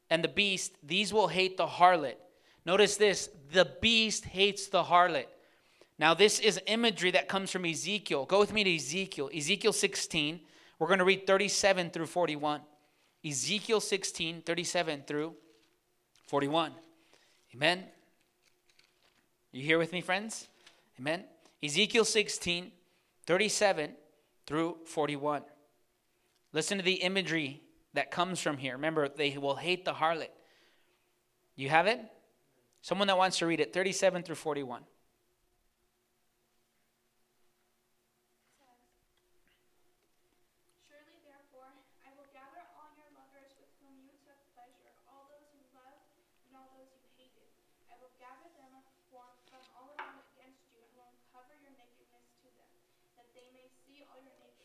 [0.09, 2.15] and the beast, these will hate the harlot
[2.65, 5.25] Notice this the beast hates the harlot.
[5.97, 8.25] Now, this is imagery that comes from Ezekiel.
[8.25, 9.29] Go with me to Ezekiel.
[9.35, 10.39] Ezekiel 16.
[10.79, 12.61] We're going to read 37 through 41.
[13.23, 15.35] Ezekiel 16, 37 through
[16.25, 16.71] 41.
[17.53, 17.83] Amen.
[19.51, 20.47] You here with me, friends?
[20.99, 21.23] Amen.
[21.61, 22.71] Ezekiel 16,
[23.27, 23.91] 37
[24.51, 25.47] through 41.
[26.51, 27.63] Listen to the imagery
[27.95, 28.75] that comes from here.
[28.75, 30.27] Remember, they will hate the harlot.
[31.55, 32.03] You have it?
[32.81, 34.83] Someone that wants to read it, 37 through 41.
[40.83, 41.71] Surely, therefore,
[42.03, 46.11] I will gather all your lovers with whom you took pleasure, all those you loved
[46.51, 47.47] and all those you hated.
[47.87, 52.51] I will gather them from all around against you and will uncover your nakedness to
[52.59, 52.67] them,
[53.15, 54.59] that they may see all your nakedness.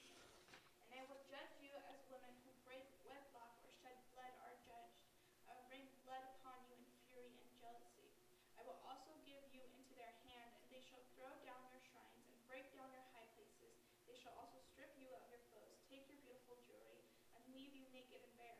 [0.88, 4.96] And I will judge you as women who break wedlock or shed blood are judged.
[5.44, 8.08] I will bring blood upon you in fury and jealousy.
[8.56, 12.24] I will also give you into their hand, and they shall throw down your shrines
[12.32, 13.76] and break down your high places.
[14.08, 16.98] They shall also strip you of your clothes, take your beautiful jewelry,
[17.38, 18.58] and leave you naked and bare.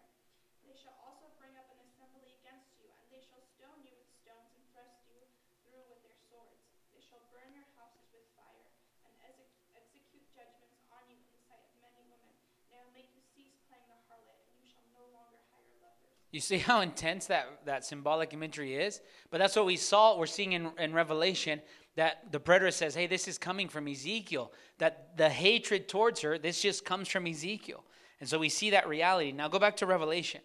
[0.63, 4.07] They shall also bring up an assembly against you, and they shall stone you with
[4.23, 5.19] stones and thrust you
[5.67, 6.63] through with their swords.
[6.95, 8.71] They shall burn your houses with fire,
[9.11, 12.31] and exec- execute judgments on you in the sight of many women.
[12.71, 16.15] I will make you cease playing the harlot, and you shall no longer hire lovers.
[16.31, 19.03] You see how intense that, that symbolic imagery is?
[19.35, 21.59] But that's what we saw, we're seeing in, in Revelation,
[21.97, 24.53] that the preterist says, hey, this is coming from Ezekiel.
[24.79, 27.83] That the hatred towards her, this just comes from Ezekiel.
[28.21, 29.33] And so we see that reality.
[29.33, 30.41] Now go back to Revelation.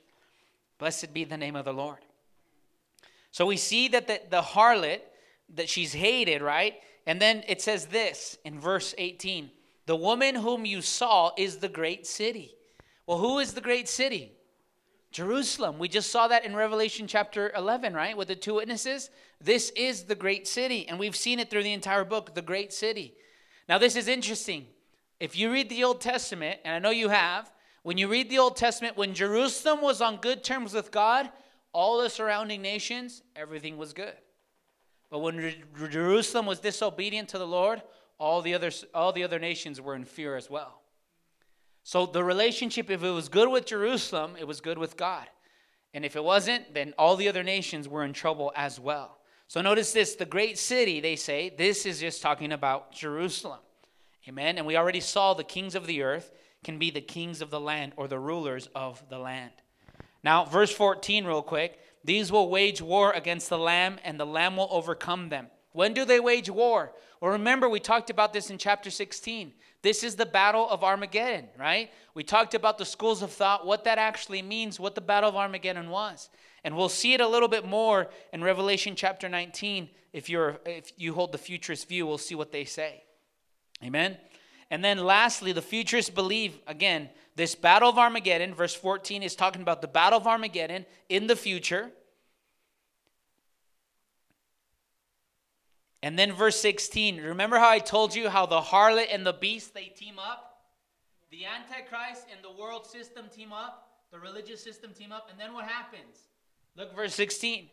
[0.78, 2.00] Blessed be the name of the Lord.
[3.32, 5.02] So we see that the, the harlot,
[5.56, 6.76] that she's hated, right?
[7.06, 9.50] And then it says this in verse 18
[9.86, 12.56] The woman whom you saw is the great city.
[13.06, 14.32] Well, who is the great city?
[15.12, 15.78] Jerusalem.
[15.78, 18.16] We just saw that in Revelation chapter 11, right?
[18.16, 19.10] With the two witnesses.
[19.42, 20.88] This is the great city.
[20.88, 23.14] And we've seen it through the entire book, the great city.
[23.68, 24.68] Now, this is interesting.
[25.20, 27.52] If you read the Old Testament, and I know you have,
[27.84, 31.30] when you read the Old Testament, when Jerusalem was on good terms with God,
[31.74, 34.16] all the surrounding nations, everything was good.
[35.10, 35.54] But when
[35.90, 37.82] Jerusalem was disobedient to the Lord,
[38.18, 40.81] all the, other, all the other nations were in fear as well.
[41.84, 45.28] So the relationship, if it was good with Jerusalem, it was good with God.
[45.94, 49.18] And if it wasn't, then all the other nations were in trouble as well.
[49.48, 53.60] So notice this the great city, they say, this is just talking about Jerusalem.
[54.28, 54.58] Amen.
[54.58, 56.32] And we already saw the kings of the earth
[56.64, 59.52] can be the kings of the land or the rulers of the land.
[60.24, 61.80] Now, verse 14, real quick.
[62.04, 65.48] These will wage war against the Lamb, and the Lamb will overcome them.
[65.74, 66.92] When do they wage war?
[67.20, 69.54] Well, remember, we talked about this in chapter 16.
[69.82, 71.92] This is the battle of Armageddon, right?
[72.14, 75.36] We talked about the schools of thought, what that actually means, what the battle of
[75.36, 76.30] Armageddon was.
[76.64, 79.90] And we'll see it a little bit more in Revelation chapter 19.
[80.14, 83.04] If, you're, if you hold the futurist view, we'll see what they say.
[83.84, 84.18] Amen?
[84.70, 89.62] And then lastly, the futurists believe, again, this battle of Armageddon, verse 14, is talking
[89.62, 91.92] about the battle of Armageddon in the future.
[96.04, 99.74] And then verse 16, remember how I told you how the harlot and the beast
[99.74, 100.64] they team up?
[101.30, 105.54] The Antichrist and the world system team up, the religious system team up, and then
[105.54, 106.28] what happens?
[106.76, 107.70] Look, verse 16.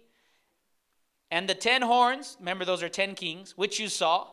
[1.31, 4.29] And the ten horns, remember those are ten kings, which you saw,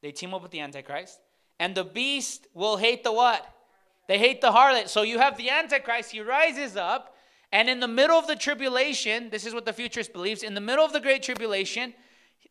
[0.00, 1.20] they team up with the Antichrist.
[1.58, 3.46] And the beast will hate the what?
[4.08, 4.88] They hate the harlot.
[4.88, 7.16] So you have the Antichrist, he rises up,
[7.52, 10.60] and in the middle of the tribulation, this is what the futurist believes, in the
[10.60, 11.94] middle of the great tribulation,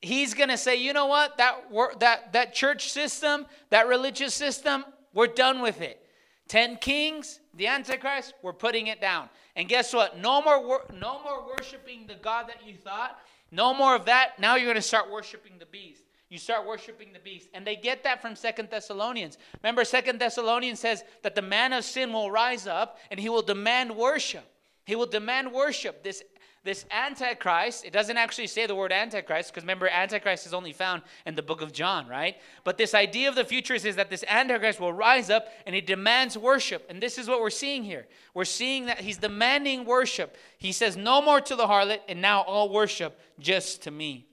[0.02, 1.38] he's going to say, "You know what?
[1.38, 1.66] That
[2.00, 6.06] that that church system, that religious system, we're done with it.
[6.48, 10.18] 10 kings, the antichrist, we're putting it down." And guess what?
[10.18, 13.20] No more wor- no more worshiping the God that you thought.
[13.52, 14.40] No more of that.
[14.40, 16.04] Now you're going to start worshiping the beast.
[16.30, 17.50] You start worshiping the beast.
[17.54, 19.40] And they get that from Second Thessalonians.
[19.64, 23.42] Remember, Second Thessalonians says that the man of sin will rise up and he will
[23.42, 24.46] demand worship.
[24.86, 26.04] He will demand worship.
[26.04, 26.24] This,
[26.64, 31.04] this Antichrist, it doesn't actually say the word Antichrist, because remember, Antichrist is only found
[31.26, 32.36] in the book of John, right?
[32.64, 35.82] But this idea of the futurist is that this Antichrist will rise up and he
[35.82, 36.86] demands worship.
[36.90, 38.08] And this is what we're seeing here.
[38.34, 40.36] We're seeing that he's demanding worship.
[40.58, 44.28] He says, No more to the harlot, and now all worship just to me.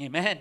[0.00, 0.38] Amen.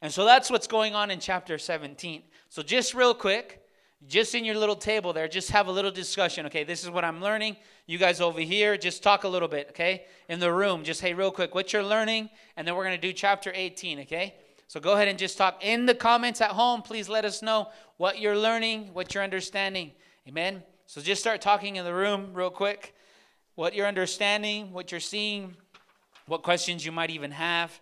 [0.00, 2.22] And so that's what's going on in chapter 17.
[2.48, 3.61] So, just real quick,
[4.08, 6.46] just in your little table there, just have a little discussion.
[6.46, 7.56] Okay, this is what I'm learning.
[7.86, 10.04] You guys over here, just talk a little bit, okay?
[10.28, 13.12] In the room, just hey, real quick, what you're learning, and then we're to do
[13.12, 14.34] chapter 18, okay?
[14.68, 16.82] So go ahead and just talk in the comments at home.
[16.82, 19.92] Please let us know what you're learning, what you're understanding.
[20.26, 20.62] Amen.
[20.86, 22.94] So just start talking in the room real quick.
[23.54, 25.56] What you're understanding, what you're seeing,
[26.26, 27.78] what questions you might even have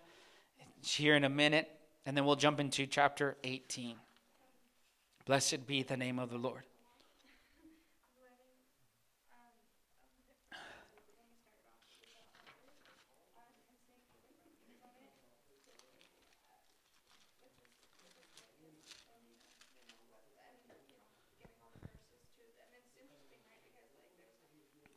[0.83, 1.69] here in a minute,
[2.05, 3.95] and then we'll jump into chapter 18.
[5.25, 6.63] Blessed be the name of the Lord.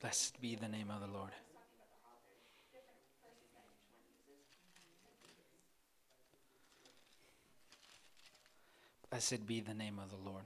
[0.01, 1.31] Blessed be the name of the Lord.
[9.15, 10.43] Blessed be the name of the Lord.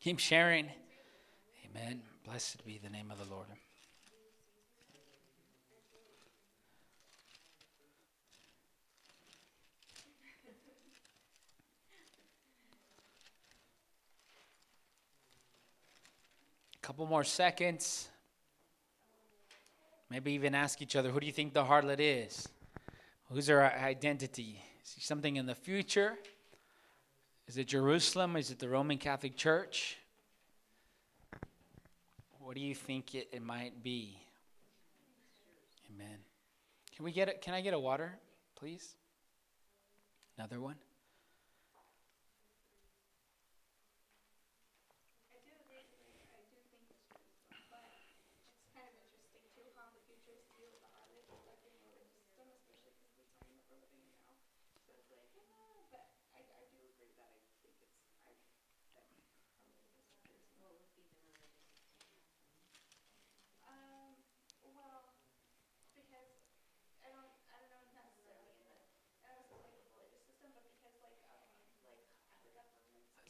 [0.00, 0.70] Keep sharing.
[1.66, 2.00] Amen.
[2.24, 3.48] Blessed be the name of the Lord.
[16.72, 18.08] A couple more seconds.
[20.08, 22.48] Maybe even ask each other, who do you think the harlot is?
[23.28, 24.62] Who's her identity?
[24.82, 26.16] Is she something in the future?
[27.50, 28.36] Is it Jerusalem?
[28.36, 29.98] Is it the Roman Catholic Church?
[32.38, 34.16] What do you think it, it might be?
[35.92, 36.18] Amen.
[36.94, 37.42] Can we get?
[37.42, 38.16] Can I get a water,
[38.54, 38.94] please?
[40.38, 40.76] Another one?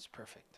[0.01, 0.57] It's perfect.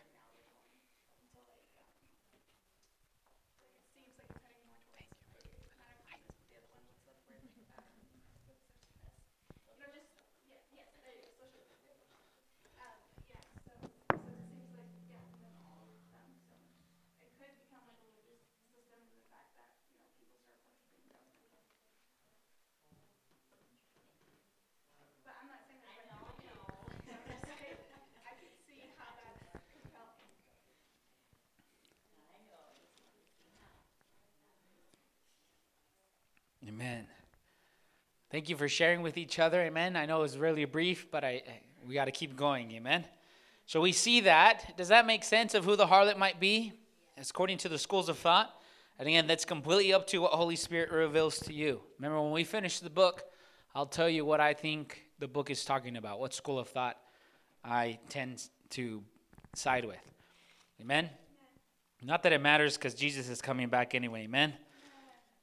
[25.25, 26.31] But I'm not saying that right now.
[26.31, 26.39] I'm
[27.03, 27.75] just saying,
[28.23, 30.31] I can see how that's compelling.
[36.83, 37.07] Amen.
[38.29, 39.61] Thank you for sharing with each other.
[39.61, 39.95] Amen.
[39.95, 41.41] I know it was really brief, but I
[41.87, 42.71] we got to keep going.
[42.71, 43.05] Amen.
[43.65, 44.75] So we see that.
[44.75, 46.73] Does that make sense of who the harlot might be?
[47.15, 48.53] It's according to the schools of thought.
[48.99, 51.79] And again, that's completely up to what Holy Spirit reveals to you.
[51.99, 53.23] Remember, when we finish the book,
[53.73, 56.97] I'll tell you what I think the book is talking about, what school of thought
[57.63, 59.01] I tend to
[59.55, 60.03] side with.
[60.81, 61.09] Amen.
[62.03, 64.23] Not that it matters because Jesus is coming back anyway.
[64.23, 64.53] Amen.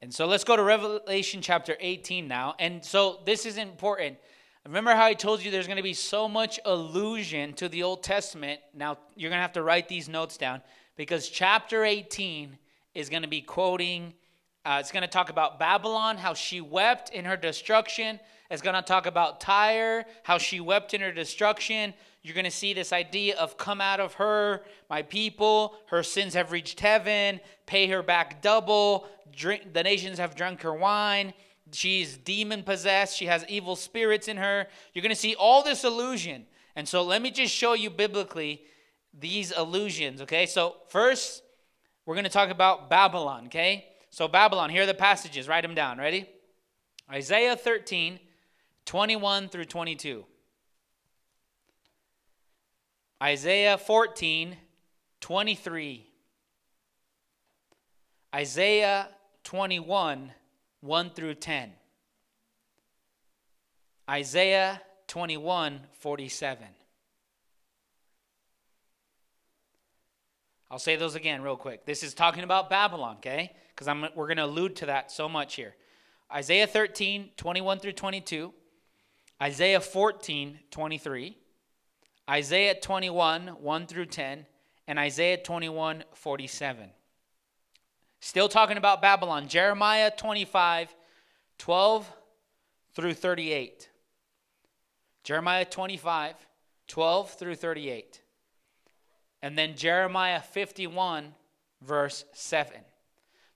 [0.01, 2.55] And so let's go to Revelation chapter 18 now.
[2.57, 4.17] And so this is important.
[4.65, 8.03] Remember how I told you there's going to be so much allusion to the Old
[8.03, 8.59] Testament.
[8.73, 10.61] Now you're going to have to write these notes down
[10.95, 12.57] because chapter 18
[12.95, 14.13] is going to be quoting,
[14.63, 18.19] uh, it's going to talk about Babylon, how she wept in her destruction.
[18.51, 21.93] It's going to talk about Tyre, how she wept in her destruction.
[22.21, 25.75] You're going to see this idea of come out of her, my people.
[25.87, 27.39] Her sins have reached heaven.
[27.65, 29.07] Pay her back double.
[29.35, 31.33] Drink, the nations have drunk her wine.
[31.71, 33.17] She's demon possessed.
[33.17, 34.67] She has evil spirits in her.
[34.93, 36.45] You're going to see all this illusion.
[36.75, 38.63] And so let me just show you biblically
[39.17, 40.45] these illusions, okay?
[40.45, 41.43] So, first,
[42.05, 43.87] we're going to talk about Babylon, okay?
[44.11, 45.47] So, Babylon, here are the passages.
[45.47, 45.97] Write them down.
[45.97, 46.29] Ready?
[47.09, 48.19] Isaiah 13,
[48.85, 50.25] 21 through 22.
[53.23, 54.57] Isaiah 14,
[55.21, 56.07] 23.
[58.35, 59.07] Isaiah
[59.43, 60.31] 21,
[60.81, 61.71] 1 through 10.
[64.09, 66.67] Isaiah 21, 47.
[70.69, 71.85] I'll say those again real quick.
[71.85, 73.51] This is talking about Babylon, okay?
[73.81, 75.73] Because I'm we're going to allude to that so much here.
[76.31, 78.53] Isaiah 13, 21 through 22.
[79.41, 81.37] Isaiah 14, 23.
[82.29, 84.45] Isaiah 21, 1 through 10.
[84.87, 86.91] And Isaiah 21, 47.
[88.19, 89.47] Still talking about Babylon.
[89.47, 90.95] Jeremiah 25,
[91.57, 92.13] 12
[92.93, 93.89] through 38.
[95.23, 96.35] Jeremiah 25,
[96.87, 98.21] 12 through 38.
[99.41, 101.33] And then Jeremiah 51,
[101.81, 102.75] verse 7.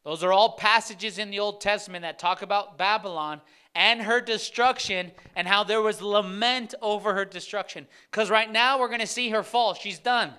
[0.05, 3.41] Those are all passages in the Old Testament that talk about Babylon
[3.73, 7.87] and her destruction and how there was lament over her destruction.
[8.09, 9.73] Because right now we're going to see her fall.
[9.73, 10.31] She's done.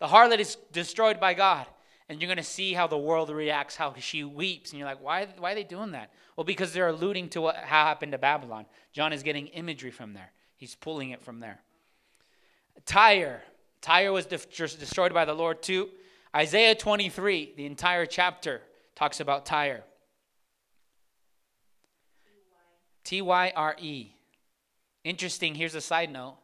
[0.00, 1.66] The harlot is destroyed by God.
[2.08, 4.70] And you're going to see how the world reacts, how she weeps.
[4.70, 6.10] And you're like, why, why are they doing that?
[6.36, 8.66] Well, because they're alluding to what happened to Babylon.
[8.92, 11.60] John is getting imagery from there, he's pulling it from there.
[12.84, 13.42] Tyre.
[13.80, 15.88] Tyre was de- destroyed by the Lord too.
[16.34, 18.60] Isaiah 23, the entire chapter,
[18.96, 19.84] talks about Tyre.
[23.04, 24.12] T Y R E.
[25.04, 26.38] Interesting, here's a side note.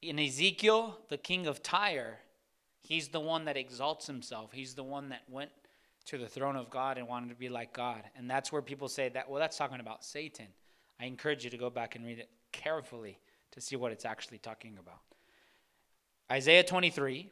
[0.00, 2.18] In Ezekiel, the king of Tyre,
[2.82, 4.52] he's the one that exalts himself.
[4.52, 5.50] He's the one that went
[6.04, 8.02] to the throne of God and wanted to be like God.
[8.14, 10.46] And that's where people say that, well, that's talking about Satan.
[11.00, 13.18] I encourage you to go back and read it carefully
[13.50, 15.00] to see what it's actually talking about.
[16.30, 17.30] Isaiah 23,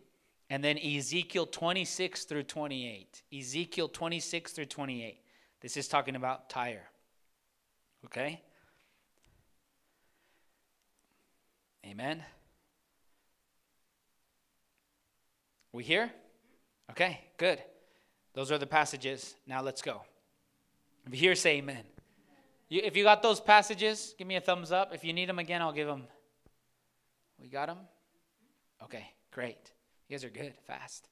[0.51, 3.23] and then Ezekiel 26 through 28.
[3.37, 5.21] Ezekiel 26 through 28.
[5.61, 6.89] This is talking about Tyre.
[8.05, 8.43] Okay?
[11.87, 12.23] Amen.
[15.73, 16.11] We here?
[16.91, 17.61] Okay, good.
[18.35, 19.35] Those are the passages.
[19.47, 20.03] Now let's go.
[21.07, 21.83] If you hear, say amen.
[22.69, 24.95] You, if you got those passages, give me a thumbs up.
[24.95, 26.05] If you need them again, I'll give them.
[27.41, 27.79] We got them?
[28.83, 29.71] Okay, great.
[30.09, 31.09] You guys are good, fast.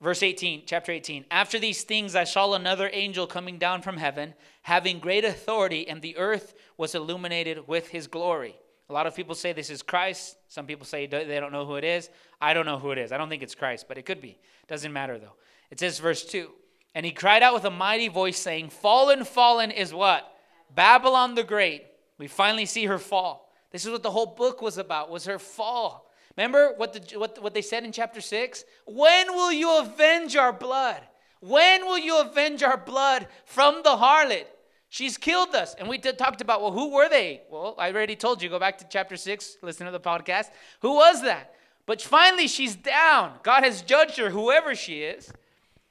[0.00, 1.24] Verse 18, chapter 18.
[1.30, 6.00] After these things, I saw another angel coming down from heaven, having great authority, and
[6.00, 8.54] the earth was illuminated with his glory.
[8.88, 10.36] A lot of people say this is Christ.
[10.48, 12.08] Some people say they don't know who it is.
[12.40, 13.12] I don't know who it is.
[13.12, 14.38] I don't think it's Christ, but it could be.
[14.66, 15.34] Doesn't matter though.
[15.70, 16.48] It says, verse 2
[16.94, 20.32] And he cried out with a mighty voice, saying, Fallen, fallen is what?
[20.74, 21.84] Babylon the Great.
[22.18, 23.52] We finally see her fall.
[23.70, 26.07] This is what the whole book was about, was her fall.
[26.38, 28.64] Remember what, the, what, what they said in chapter 6?
[28.86, 31.00] When will you avenge our blood?
[31.40, 34.44] When will you avenge our blood from the harlot?
[34.88, 35.74] She's killed us.
[35.74, 37.42] And we did, talked about, well, who were they?
[37.50, 38.48] Well, I already told you.
[38.48, 40.50] Go back to chapter 6, listen to the podcast.
[40.80, 41.56] Who was that?
[41.86, 43.32] But finally, she's down.
[43.42, 45.32] God has judged her, whoever she is.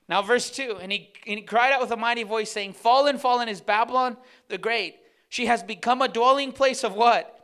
[0.07, 3.17] Now, verse 2 and he, and he cried out with a mighty voice, saying, Fallen,
[3.17, 4.15] fallen is Babylon
[4.47, 4.95] the Great.
[5.27, 7.36] She has become a dwelling place of what?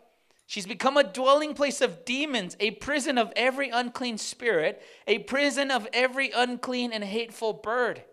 [0.46, 5.72] She's become a dwelling place of demons, a prison of every unclean spirit, a prison
[5.72, 8.04] of every unclean and hateful bird.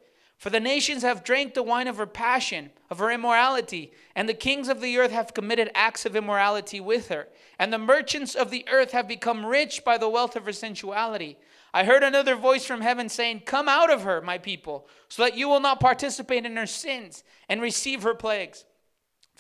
[0.41, 4.33] For the nations have drank the wine of her passion, of her immorality, and the
[4.33, 7.29] kings of the earth have committed acts of immorality with her.
[7.59, 11.37] And the merchants of the earth have become rich by the wealth of her sensuality.
[11.75, 15.37] I heard another voice from heaven saying, Come out of her, my people, so that
[15.37, 18.65] you will not participate in her sins and receive her plagues.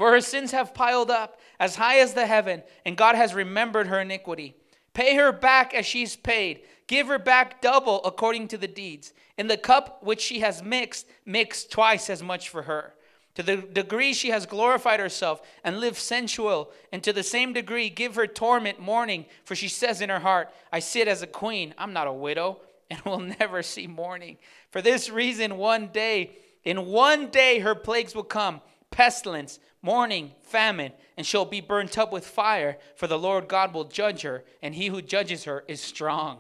[0.00, 3.88] For her sins have piled up as high as the heaven, and God has remembered
[3.88, 4.56] her iniquity.
[4.94, 6.62] Pay her back as she's paid.
[6.86, 9.12] Give her back double according to the deeds.
[9.36, 12.94] In the cup which she has mixed, mix twice as much for her.
[13.34, 17.90] To the degree she has glorified herself and lived sensual, and to the same degree
[17.90, 21.74] give her torment mourning, for she says in her heart, I sit as a queen,
[21.76, 24.38] I'm not a widow, and will never see mourning.
[24.70, 30.92] For this reason, one day, in one day her plagues will come pestilence, mourning, famine,
[31.16, 34.74] and she'll be burnt up with fire, for the Lord God will judge her, and
[34.74, 36.38] he who judges her is strong.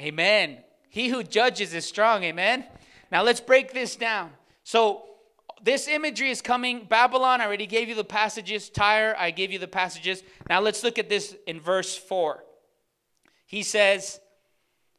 [0.00, 0.58] Amen.
[0.88, 2.24] He who judges is strong.
[2.24, 2.64] Amen.
[3.10, 4.30] Now let's break this down.
[4.64, 5.02] So,
[5.62, 6.84] this imagery is coming.
[6.84, 8.68] Babylon, I already gave you the passages.
[8.68, 10.22] Tyre, I gave you the passages.
[10.50, 12.44] Now let's look at this in verse 4.
[13.46, 14.20] He says,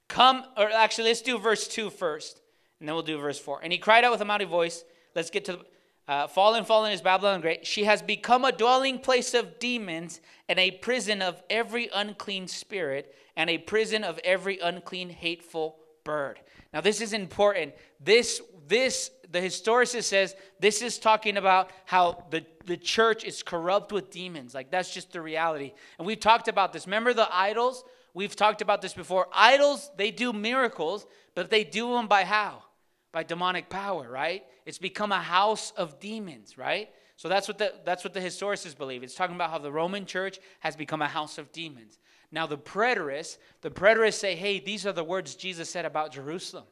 [0.07, 2.41] Come, or actually, let's do verse 2 first,
[2.79, 3.59] and then we'll do verse 4.
[3.61, 4.83] And he cried out with a mighty voice.
[5.15, 5.59] Let's get to
[6.07, 7.65] uh, fallen, fallen is Babylon great.
[7.65, 13.13] She has become a dwelling place of demons and a prison of every unclean spirit
[13.35, 16.39] and a prison of every unclean, hateful bird.
[16.73, 17.73] Now, this is important.
[17.99, 23.91] This, this, the historicist says this is talking about how the, the church is corrupt
[23.91, 24.53] with demons.
[24.53, 25.73] Like, that's just the reality.
[25.97, 26.87] And we've talked about this.
[26.87, 27.83] Remember the idols?
[28.13, 29.27] We've talked about this before.
[29.33, 31.05] Idols, they do miracles,
[31.35, 32.63] but they do them by how?
[33.11, 34.43] By demonic power, right?
[34.67, 36.89] It's become a house of demons, right?
[37.15, 39.01] So that's what the that's what the historicists believe.
[39.01, 41.99] It's talking about how the Roman church has become a house of demons.
[42.33, 46.65] Now the preterists, the preterists say, hey, these are the words Jesus said about Jerusalem.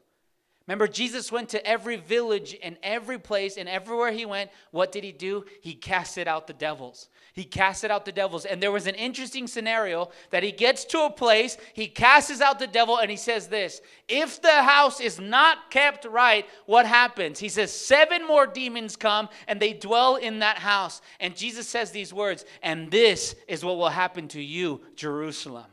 [0.67, 5.03] Remember, Jesus went to every village and every place, and everywhere he went, what did
[5.03, 5.45] he do?
[5.61, 7.07] He casted out the devils.
[7.33, 8.45] He casted out the devils.
[8.45, 12.57] And there was an interesting scenario that he gets to a place, he casts out
[12.57, 17.37] the devil, and he says this If the house is not kept right, what happens?
[17.37, 20.99] He says, Seven more demons come and they dwell in that house.
[21.19, 25.65] And Jesus says these words, and this is what will happen to you, Jerusalem.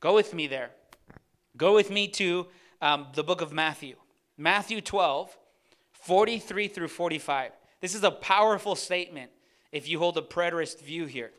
[0.00, 0.70] Go with me there.
[1.58, 2.46] Go with me to
[2.82, 3.94] um, the book of Matthew.
[4.36, 5.34] Matthew 12,
[5.92, 7.52] 43 through 45.
[7.80, 9.30] This is a powerful statement
[9.70, 11.30] if you hold a preterist view here.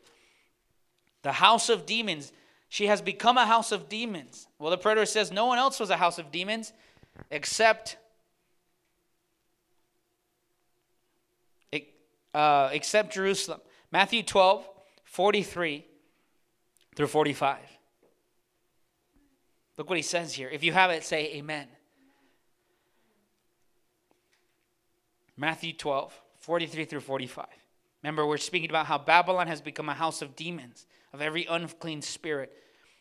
[1.22, 2.32] The house of demons,
[2.68, 4.48] she has become a house of demons.
[4.58, 6.72] Well, the preterist says no one else was a house of demons
[7.30, 7.98] except
[12.34, 13.60] uh, except Jerusalem.
[13.92, 14.68] Matthew 12,
[15.04, 15.86] 43
[16.96, 17.73] through 45.
[19.76, 20.48] Look what he says here.
[20.48, 21.66] If you have it, say amen.
[25.36, 27.46] Matthew 12, 43 through 45.
[28.02, 32.02] Remember, we're speaking about how Babylon has become a house of demons, of every unclean
[32.02, 32.52] spirit.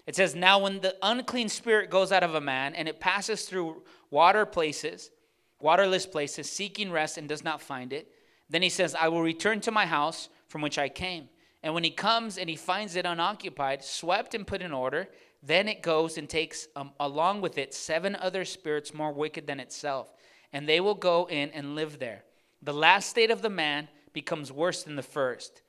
[0.07, 3.45] It says, Now when the unclean spirit goes out of a man and it passes
[3.45, 5.11] through water places,
[5.59, 8.09] waterless places, seeking rest and does not find it,
[8.49, 11.29] then he says, I will return to my house from which I came.
[11.61, 15.07] And when he comes and he finds it unoccupied, swept and put in order,
[15.45, 19.59] then it goes and takes um, along with it seven other spirits more wicked than
[19.59, 20.13] itself,
[20.53, 22.23] and they will go in and live there.
[22.61, 25.61] The last state of the man becomes worse than the first.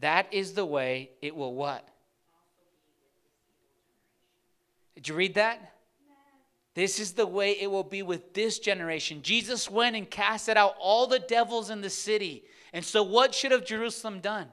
[0.00, 1.88] That is the way it will what?
[4.94, 5.72] Did you read that?
[6.74, 9.22] This is the way it will be with this generation.
[9.22, 12.44] Jesus went and casted out all the devils in the city.
[12.72, 14.48] And so, what should have Jerusalem done?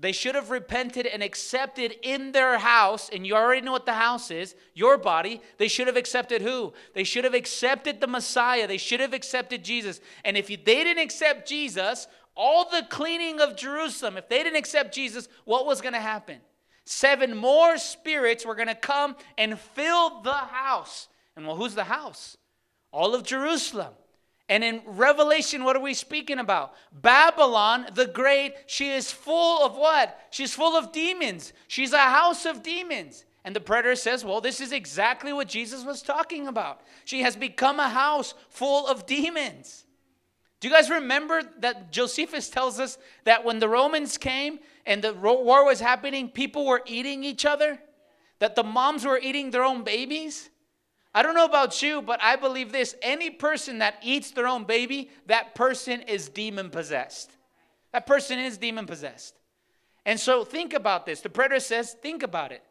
[0.00, 3.94] They should have repented and accepted in their house, and you already know what the
[3.94, 5.40] house is, your body.
[5.56, 6.72] They should have accepted who?
[6.94, 8.68] They should have accepted the Messiah.
[8.68, 10.00] They should have accepted Jesus.
[10.24, 14.94] And if they didn't accept Jesus, all the cleaning of Jerusalem, if they didn't accept
[14.94, 16.38] Jesus, what was going to happen?
[16.84, 21.08] Seven more spirits were going to come and fill the house.
[21.36, 22.36] And well, who's the house?
[22.92, 23.92] All of Jerusalem.
[24.48, 26.74] And in Revelation, what are we speaking about?
[26.92, 30.18] Babylon the Great, she is full of what?
[30.30, 31.52] She's full of demons.
[31.66, 33.24] She's a house of demons.
[33.44, 36.80] And the preterist says, well, this is exactly what Jesus was talking about.
[37.04, 39.84] She has become a house full of demons.
[40.60, 45.14] Do you guys remember that Josephus tells us that when the Romans came and the
[45.14, 47.78] war was happening, people were eating each other?
[48.38, 50.50] that the moms were eating their own babies?
[51.14, 54.64] I don't know about you, but I believe this any person that eats their own
[54.64, 57.30] baby, that person is demon possessed.
[57.92, 59.34] That person is demon possessed.
[60.04, 61.20] And so think about this.
[61.20, 62.62] The preterist says, think about it.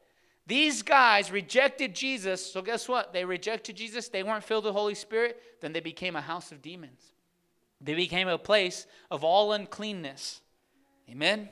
[0.45, 2.53] These guys rejected Jesus.
[2.53, 3.11] So guess what?
[3.11, 4.07] They rejected Jesus.
[4.07, 5.41] They weren't filled with the Holy Spirit.
[5.59, 7.13] Then they became a house of demons.
[7.81, 10.41] They became a place of all uncleanness.
[11.09, 11.49] Amen.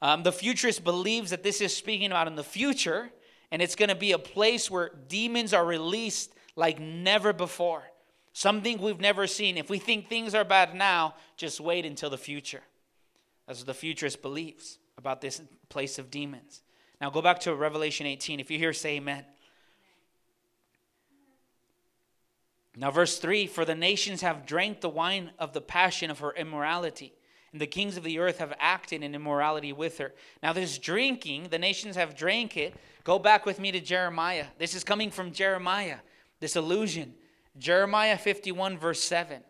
[0.00, 3.10] Um, the futurist believes that this is speaking about in the future,
[3.50, 7.82] and it's going to be a place where demons are released like never before.
[8.32, 9.56] Something we've never seen.
[9.56, 12.62] If we think things are bad now, just wait until the future.
[13.46, 16.62] That's what the futurist believes about this place of demons.
[17.00, 18.40] Now go back to Revelation 18.
[18.40, 19.24] If you hear, say amen.
[22.76, 26.32] Now, verse 3 For the nations have drank the wine of the passion of her
[26.32, 27.12] immorality,
[27.52, 30.12] and the kings of the earth have acted in immorality with her.
[30.42, 32.74] Now, this drinking, the nations have drank it.
[33.04, 34.46] Go back with me to Jeremiah.
[34.58, 35.98] This is coming from Jeremiah,
[36.40, 37.14] this illusion.
[37.58, 39.42] Jeremiah 51, verse 7.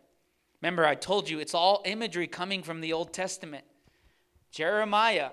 [0.61, 3.63] Remember, I told you it's all imagery coming from the Old Testament.
[4.51, 5.29] Jeremiah,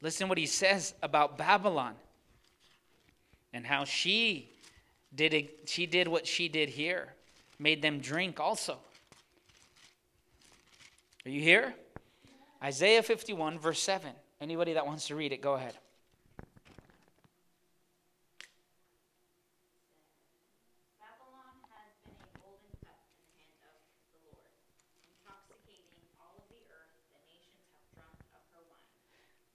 [0.00, 1.94] listen what he says about Babylon
[3.52, 4.50] and how she
[5.14, 7.14] did it, she did what she did here,
[7.58, 8.78] made them drink also.
[11.26, 11.74] Are you here?
[12.62, 14.10] Isaiah 51, verse 7.
[14.40, 15.74] Anybody that wants to read it, go ahead.
[20.96, 23.76] Babylon has been a golden cup in the hand of
[24.16, 24.48] the Lord,
[25.04, 26.88] intoxicating all of the earth.
[27.12, 29.04] The nations have drunk of her wine.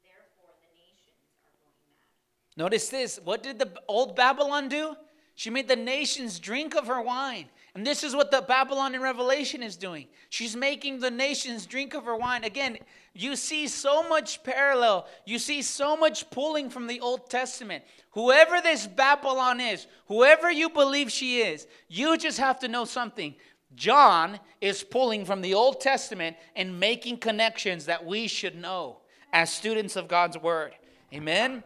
[0.05, 2.61] Therefore, the nations are going mad.
[2.61, 3.17] Notice this.
[3.25, 4.93] What did the old Babylon do?
[5.33, 7.49] She made the nations drink of her wine.
[7.75, 10.07] And this is what the Babylon in Revelation is doing.
[10.29, 12.45] She's making the nations drink of her wine.
[12.45, 12.77] Again,
[13.13, 15.07] you see so much parallel.
[15.25, 17.83] You see so much pulling from the Old Testament.
[18.11, 23.35] Whoever this Babylon is, whoever you believe she is, you just have to know something.
[23.75, 29.01] John is pulling from the Old Testament and making connections that we should know
[29.33, 30.71] as students of God's Word.
[31.13, 31.61] Amen?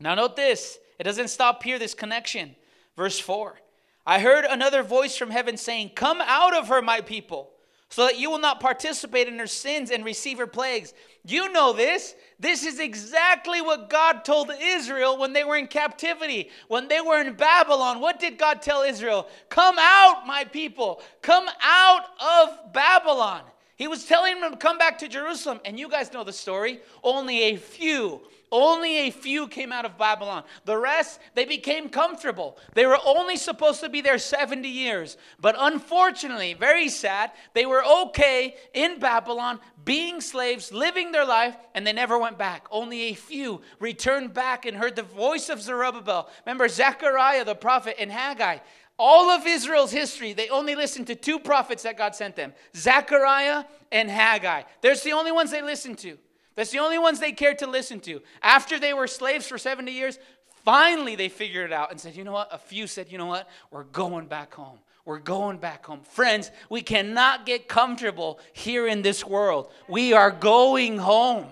[0.00, 2.56] Now, note this it doesn't stop here, this connection.
[2.96, 3.60] Verse 4
[4.06, 7.50] I heard another voice from heaven saying, Come out of her, my people,
[7.88, 10.94] so that you will not participate in her sins and receive her plagues.
[11.24, 12.14] You know this.
[12.38, 17.20] This is exactly what God told Israel when they were in captivity, when they were
[17.20, 18.00] in Babylon.
[18.00, 19.26] What did God tell Israel?
[19.48, 21.02] Come out, my people.
[21.22, 23.42] Come out of Babylon.
[23.76, 25.60] He was telling them to come back to Jerusalem.
[25.64, 26.80] And you guys know the story.
[27.02, 28.22] Only a few,
[28.52, 30.44] only a few came out of Babylon.
[30.64, 32.56] The rest, they became comfortable.
[32.74, 35.16] They were only supposed to be there 70 years.
[35.40, 41.86] But unfortunately, very sad, they were okay in Babylon, being slaves, living their life, and
[41.86, 42.66] they never went back.
[42.70, 46.28] Only a few returned back and heard the voice of Zerubbabel.
[46.44, 48.58] Remember Zechariah, the prophet, and Haggai.
[48.98, 53.64] All of Israel's history, they only listened to two prophets that God sent them Zechariah
[53.92, 54.62] and Haggai.
[54.80, 56.16] There's the only ones they listened to.
[56.56, 58.20] That's the only ones they cared to listen to.
[58.42, 60.18] After they were slaves for 70 years,
[60.64, 62.48] finally they figured it out and said, you know what?
[62.52, 63.48] A few said, you know what?
[63.70, 64.78] We're going back home.
[65.04, 66.00] We're going back home.
[66.00, 69.70] Friends, we cannot get comfortable here in this world.
[69.86, 71.46] We are going home.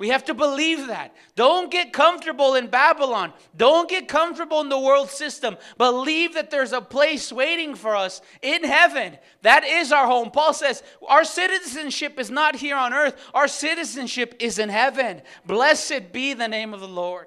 [0.00, 1.14] We have to believe that.
[1.36, 3.34] Don't get comfortable in Babylon.
[3.54, 5.58] Don't get comfortable in the world system.
[5.76, 9.18] Believe that there's a place waiting for us in heaven.
[9.42, 10.30] That is our home.
[10.30, 15.20] Paul says, Our citizenship is not here on earth, our citizenship is in heaven.
[15.44, 17.26] Blessed be the name of the Lord.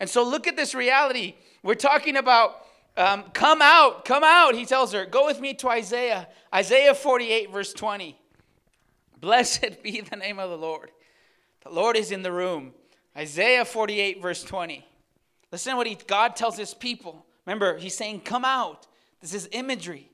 [0.00, 1.36] And so look at this reality.
[1.62, 5.06] We're talking about um, come out, come out, he tells her.
[5.06, 8.18] Go with me to Isaiah, Isaiah 48, verse 20.
[9.20, 10.90] Blessed be the name of the Lord.
[11.62, 12.72] The Lord is in the room.
[13.16, 14.84] Isaiah 48, verse 20.
[15.52, 17.26] Listen to what he, God tells his people.
[17.46, 18.86] Remember, he's saying, Come out.
[19.20, 20.08] This is imagery.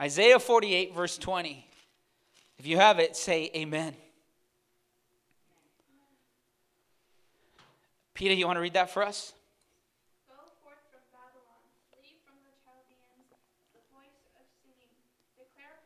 [0.00, 1.66] Isaiah 48, verse 20.
[2.58, 3.94] If you have it, say amen.
[8.14, 9.32] Peter, you want to read that for us?
[10.28, 13.32] Go forth from Babylon, flee from the Chaldeans,
[13.72, 14.92] the voice of singing.
[15.40, 15.80] Declare,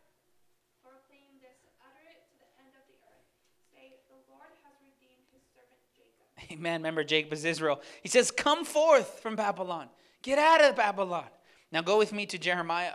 [0.83, 3.31] proclaim this, utter it to the end of the earth.
[3.71, 6.27] Say, the Lord has redeemed his servant Jacob.
[6.59, 6.81] Amen.
[6.81, 7.81] Remember, Jacob is Israel.
[8.03, 9.89] He says, Come forth from Babylon.
[10.23, 11.27] Get out of Babylon.
[11.73, 12.95] Now go with me to Jeremiah.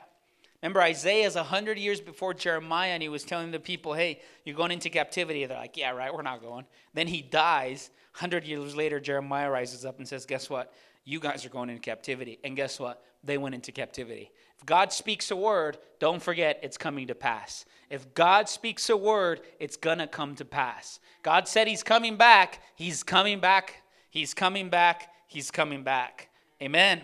[0.61, 4.55] Remember, Isaiah is 100 years before Jeremiah, and he was telling the people, Hey, you're
[4.55, 5.45] going into captivity.
[5.45, 6.65] They're like, Yeah, right, we're not going.
[6.93, 7.89] Then he dies.
[8.13, 10.73] 100 years later, Jeremiah rises up and says, Guess what?
[11.05, 12.39] You guys are going into captivity.
[12.43, 13.03] And guess what?
[13.23, 14.31] They went into captivity.
[14.59, 17.63] If God speaks a word, don't forget it's coming to pass.
[17.89, 20.99] If God speaks a word, it's going to come to pass.
[21.23, 22.61] God said he's coming back.
[22.75, 23.83] He's coming back.
[24.09, 25.13] He's coming back.
[25.27, 26.29] He's coming back.
[26.61, 27.01] Amen.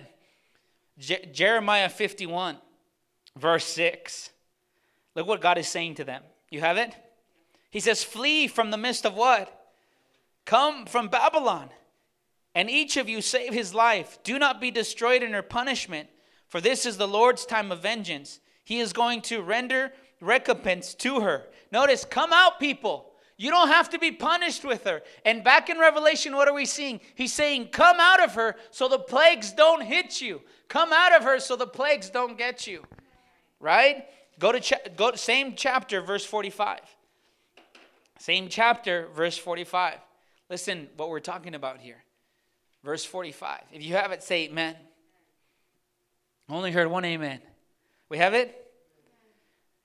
[0.99, 2.57] Je- Jeremiah 51,
[3.37, 4.31] verse 6.
[5.15, 6.23] Look what God is saying to them.
[6.49, 6.93] You have it?
[7.69, 9.71] He says, Flee from the midst of what?
[10.43, 11.69] Come from Babylon,
[12.53, 14.19] and each of you save his life.
[14.23, 16.09] Do not be destroyed in her punishment,
[16.47, 18.39] for this is the Lord's time of vengeance.
[18.63, 19.91] He is going to render
[20.21, 21.43] recompense to her.
[21.71, 23.11] Notice, come out, people.
[23.37, 25.01] You don't have to be punished with her.
[25.25, 27.01] And back in Revelation, what are we seeing?
[27.15, 30.41] He's saying, Come out of her so the plagues don't hit you.
[30.69, 32.83] Come out of her so the plagues don't get you.
[33.59, 34.05] Right?
[34.39, 36.79] Go to cha- go to same chapter, verse 45.
[38.19, 39.95] Same chapter, verse 45.
[40.49, 42.03] Listen what we're talking about here.
[42.83, 43.61] Verse 45.
[43.73, 44.75] If you have it, say amen.
[46.49, 47.39] Only heard one amen.
[48.09, 48.61] We have it?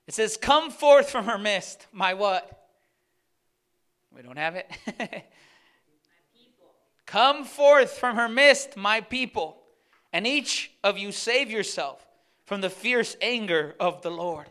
[0.07, 2.67] It says, Come forth from her midst, my what?
[4.15, 4.69] We don't have it.
[7.05, 9.57] Come forth from her midst, my people,
[10.13, 12.05] and each of you save yourself
[12.45, 14.47] from the fierce anger of the Lord.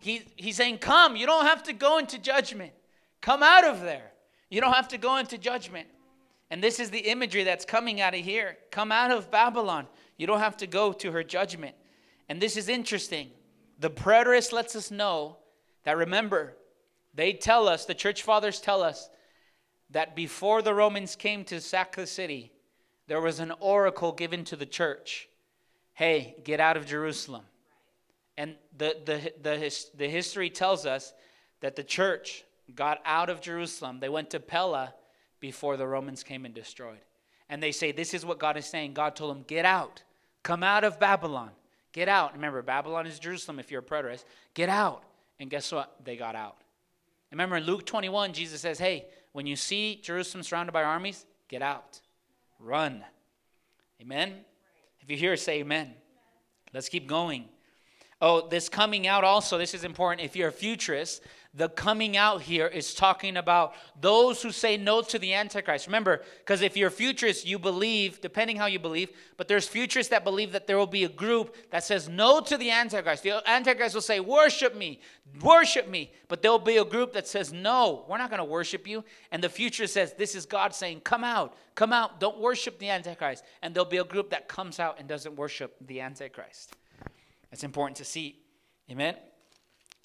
[0.00, 2.72] He, he's saying, Come, you don't have to go into judgment.
[3.20, 4.12] Come out of there.
[4.50, 5.88] You don't have to go into judgment.
[6.50, 8.58] And this is the imagery that's coming out of here.
[8.70, 9.86] Come out of Babylon.
[10.16, 11.74] You don't have to go to her judgment.
[12.28, 13.30] And this is interesting.
[13.78, 15.36] The preterist lets us know
[15.84, 16.56] that remember,
[17.14, 19.10] they tell us, the church fathers tell us,
[19.90, 22.52] that before the Romans came to sack the city,
[23.06, 25.28] there was an oracle given to the church
[25.94, 27.44] hey, get out of Jerusalem.
[28.36, 31.12] And the, the, the, the history tells us
[31.60, 32.44] that the church
[32.74, 34.00] got out of Jerusalem.
[34.00, 34.92] They went to Pella
[35.38, 36.98] before the Romans came and destroyed.
[37.48, 38.94] And they say, This is what God is saying.
[38.94, 40.02] God told them, Get out.
[40.42, 41.50] Come out of Babylon.
[41.92, 42.34] Get out.
[42.34, 44.24] Remember, Babylon is Jerusalem if you're a preterist.
[44.54, 45.02] Get out.
[45.38, 45.96] And guess what?
[46.04, 46.56] They got out.
[47.30, 51.62] Remember in Luke 21, Jesus says, Hey, when you see Jerusalem surrounded by armies, get
[51.62, 52.00] out.
[52.60, 53.04] Run.
[54.00, 54.34] Amen?
[55.00, 55.92] If you hear, say amen.
[56.72, 57.48] Let's keep going.
[58.20, 60.24] Oh, this coming out also, this is important.
[60.24, 61.22] If you're a futurist,
[61.56, 65.86] the coming out here is talking about those who say no to the Antichrist.
[65.86, 70.24] Remember, because if you're futurist, you believe, depending how you believe, but there's futurists that
[70.24, 73.22] believe that there will be a group that says no to the Antichrist.
[73.22, 75.00] The Antichrist will say, Worship me,
[75.42, 76.12] worship me.
[76.26, 79.04] But there'll be a group that says, No, we're not going to worship you.
[79.30, 82.90] And the futurist says, This is God saying, Come out, come out, don't worship the
[82.90, 83.44] Antichrist.
[83.62, 86.74] And there'll be a group that comes out and doesn't worship the Antichrist.
[87.52, 88.40] That's important to see.
[88.90, 89.14] Amen?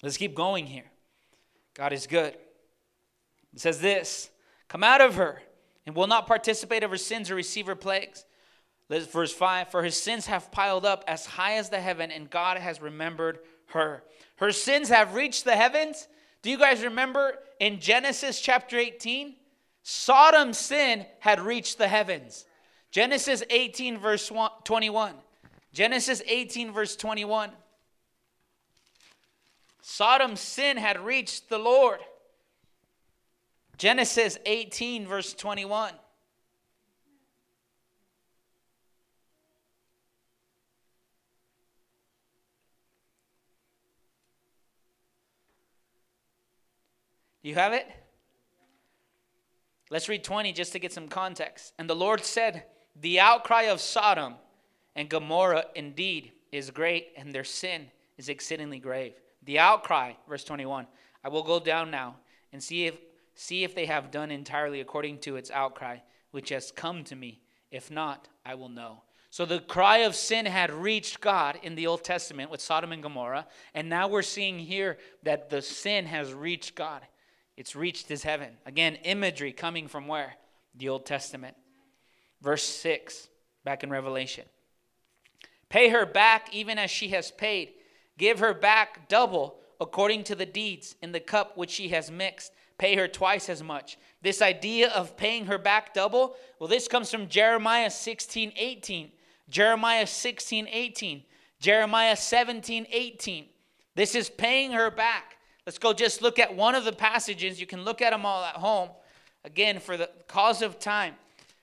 [0.00, 0.84] Let's keep going here.
[1.74, 2.34] God is good.
[3.52, 4.30] It says this
[4.68, 5.42] Come out of her
[5.86, 8.24] and will not participate of her sins or receive her plagues.
[8.88, 12.58] Verse 5 For his sins have piled up as high as the heaven, and God
[12.58, 14.02] has remembered her.
[14.36, 16.08] Her sins have reached the heavens.
[16.42, 19.34] Do you guys remember in Genesis chapter 18?
[19.82, 22.46] Sodom's sin had reached the heavens.
[22.90, 24.30] Genesis 18, verse
[24.64, 25.14] 21.
[25.72, 27.50] Genesis 18, verse 21.
[29.82, 32.00] Sodom's sin had reached the Lord.
[33.78, 35.94] Genesis 18, verse 21.
[47.42, 47.86] Do you have it?
[49.88, 51.72] Let's read 20 just to get some context.
[51.78, 52.64] And the Lord said,
[53.00, 54.34] The outcry of Sodom
[54.94, 59.14] and Gomorrah indeed is great, and their sin is exceedingly grave.
[59.44, 60.86] The outcry, verse 21.
[61.24, 62.16] I will go down now
[62.52, 62.96] and see if
[63.34, 65.98] see if they have done entirely according to its outcry,
[66.30, 67.40] which has come to me.
[67.70, 69.02] If not, I will know.
[69.30, 73.02] So the cry of sin had reached God in the Old Testament with Sodom and
[73.02, 77.02] Gomorrah, and now we're seeing here that the sin has reached God.
[77.56, 78.56] It's reached his heaven.
[78.66, 80.34] Again, imagery coming from where?
[80.74, 81.56] The Old Testament.
[82.42, 83.28] Verse 6,
[83.64, 84.44] back in Revelation.
[85.68, 87.74] Pay her back even as she has paid.
[88.20, 92.52] Give her back double according to the deeds in the cup which she has mixed.
[92.76, 93.96] Pay her twice as much.
[94.20, 99.10] This idea of paying her back double, well, this comes from Jeremiah 16 18.
[99.48, 101.22] Jeremiah 16 18.
[101.60, 103.46] Jeremiah 17 18.
[103.94, 105.38] This is paying her back.
[105.64, 107.58] Let's go just look at one of the passages.
[107.58, 108.90] You can look at them all at home.
[109.46, 111.14] Again, for the cause of time.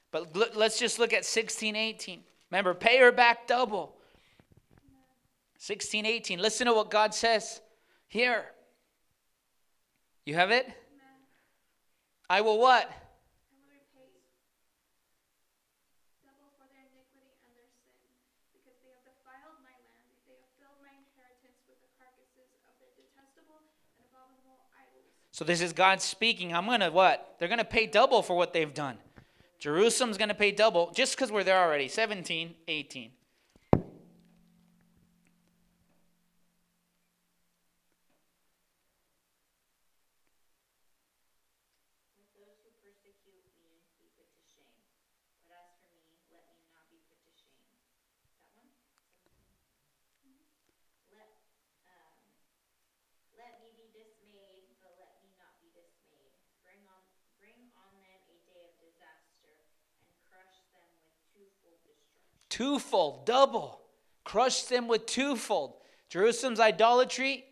[0.09, 2.23] But let's just look at 16 18.
[2.49, 3.96] Remember, pay her back double.
[5.67, 6.39] 16, 18.
[6.39, 7.59] Listen to what God says
[8.07, 8.45] here.
[10.25, 10.63] You have it?
[10.63, 11.19] Amen.
[12.29, 12.87] I will what?
[12.87, 14.15] I will repay
[16.23, 17.99] double for their iniquity and their sin,
[18.55, 20.07] because they have defiled my land.
[20.23, 25.11] They have filled my inheritance with the carcasses of their detestable and abominable idols.
[25.35, 26.55] So this is God speaking.
[26.55, 27.35] I'm going to what?
[27.43, 29.03] They're going to pay double for what they've done.
[29.59, 31.91] Jerusalem's going to pay double just because we're there already.
[31.91, 33.11] 17, 18.
[42.17, 44.79] Let those who persecute me be put to shame.
[45.51, 47.67] But as for me, let me not be put to shame.
[48.39, 48.71] That one?
[51.13, 51.29] Let,
[51.85, 52.25] um,
[53.37, 56.33] let me be dismayed, but let me not be dismayed.
[56.63, 57.03] Bring on,
[57.37, 59.53] bring on them a day of disaster,
[60.01, 62.46] and crush them with twofold destruction.
[62.57, 63.81] Twofold, double.
[64.23, 65.75] Crush them with twofold.
[66.09, 67.45] Jerusalem's idolatry,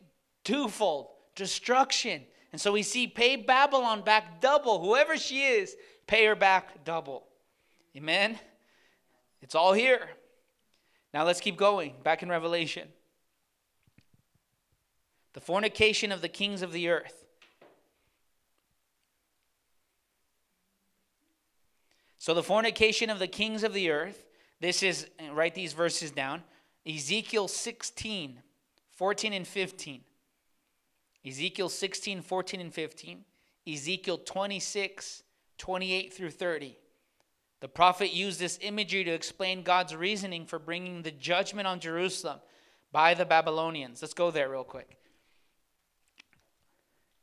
[0.43, 1.09] twofold.
[1.35, 2.23] Destruction.
[2.51, 4.83] And so we see pay Babylon back double.
[4.83, 5.75] Whoever she is,
[6.07, 7.27] pay her back double.
[7.95, 8.39] Amen.
[9.43, 10.09] It's all here.
[11.13, 11.93] Now let's keep going.
[12.03, 12.87] Back in Revelation.
[15.33, 17.25] The fornication of the kings of the earth.
[22.17, 24.23] So the fornication of the kings of the earth.
[24.59, 26.43] This is, write these verses down
[26.87, 28.39] Ezekiel 16,
[28.91, 30.01] 14 and 15.
[31.25, 33.25] Ezekiel 16, 14 and 15.
[33.67, 35.23] Ezekiel 26,
[35.57, 36.77] 28 through 30.
[37.61, 42.39] The prophet used this imagery to explain God's reasoning for bringing the judgment on Jerusalem
[42.91, 44.01] by the Babylonians.
[44.01, 44.97] Let's go there real quick.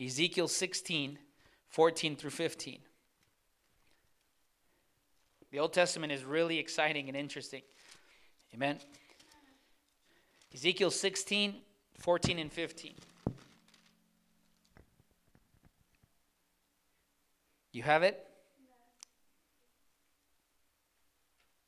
[0.00, 1.18] Ezekiel 16,
[1.68, 2.80] 14 through 15.
[5.52, 7.60] The Old Testament is really exciting and interesting.
[8.54, 8.78] Amen.
[10.54, 11.56] Ezekiel 16,
[11.98, 12.94] 14, and 15.
[17.72, 18.26] You have it?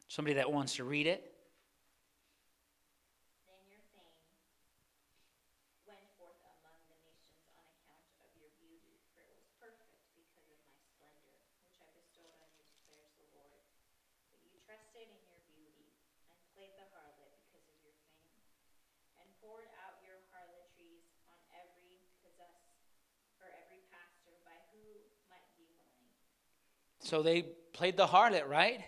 [0.08, 1.32] Somebody that wants to read it?
[3.44, 4.16] Then your fame
[5.84, 10.48] went forth among the nations on account of your beauty, for it was perfect because
[10.48, 13.64] of my splendor, which I bestowed on you, declares the Lord.
[14.30, 15.90] But you trusted in your beauty,
[16.30, 18.38] and played the harlot because of your fame,
[19.18, 22.70] and poured out your harlotries on every possess
[23.42, 26.06] or every pastor by who might be willing.
[27.04, 27.42] So they
[27.74, 28.80] played the harlot, right?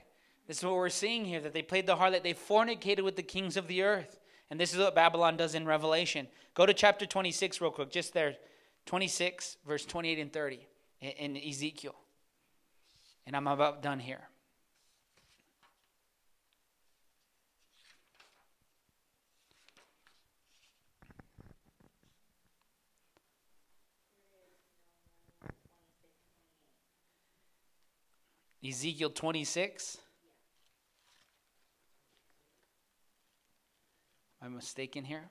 [0.49, 2.23] This is what we're seeing here that they played the harlot.
[2.23, 4.19] They fornicated with the kings of the earth.
[4.51, 6.27] And this is what Babylon does in Revelation.
[6.55, 8.37] Go to chapter 26 real quick, just there.
[8.87, 10.67] 26, verse 28 and 30
[11.01, 11.95] in, Ezekiel.
[13.27, 14.29] And I'm about done here.
[28.67, 29.99] Ezekiel 26.
[34.43, 35.25] Am I mistaken here?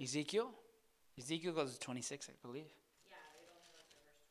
[0.00, 0.50] Ezekiel?
[1.18, 2.64] Ezekiel goes to 26, I believe.
[3.08, 4.22] Yeah, it only goes to verse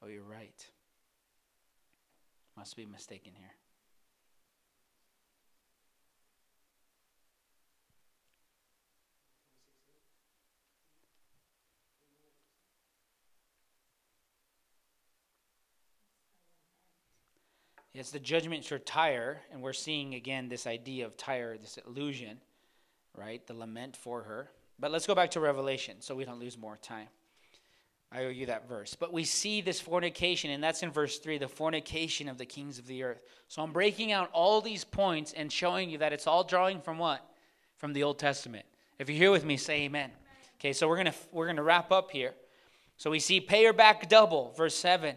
[0.00, 0.02] 21.
[0.02, 0.66] Oh, you're right.
[2.56, 3.54] Must be mistaken here.
[17.98, 22.38] It's the judgment for Tyre, and we're seeing again this idea of Tyre, this illusion,
[23.16, 23.44] right?
[23.44, 24.50] The lament for her.
[24.78, 27.08] But let's go back to Revelation so we don't lose more time.
[28.12, 28.94] I owe you that verse.
[28.94, 32.78] But we see this fornication, and that's in verse 3 the fornication of the kings
[32.78, 33.20] of the earth.
[33.48, 36.98] So I'm breaking out all these points and showing you that it's all drawing from
[36.98, 37.28] what?
[37.78, 38.64] From the Old Testament.
[39.00, 40.12] If you're here with me, say amen.
[40.60, 42.34] Okay, so we're going to we're going to wrap up here.
[42.96, 45.16] So we see pay her back double, verse 7.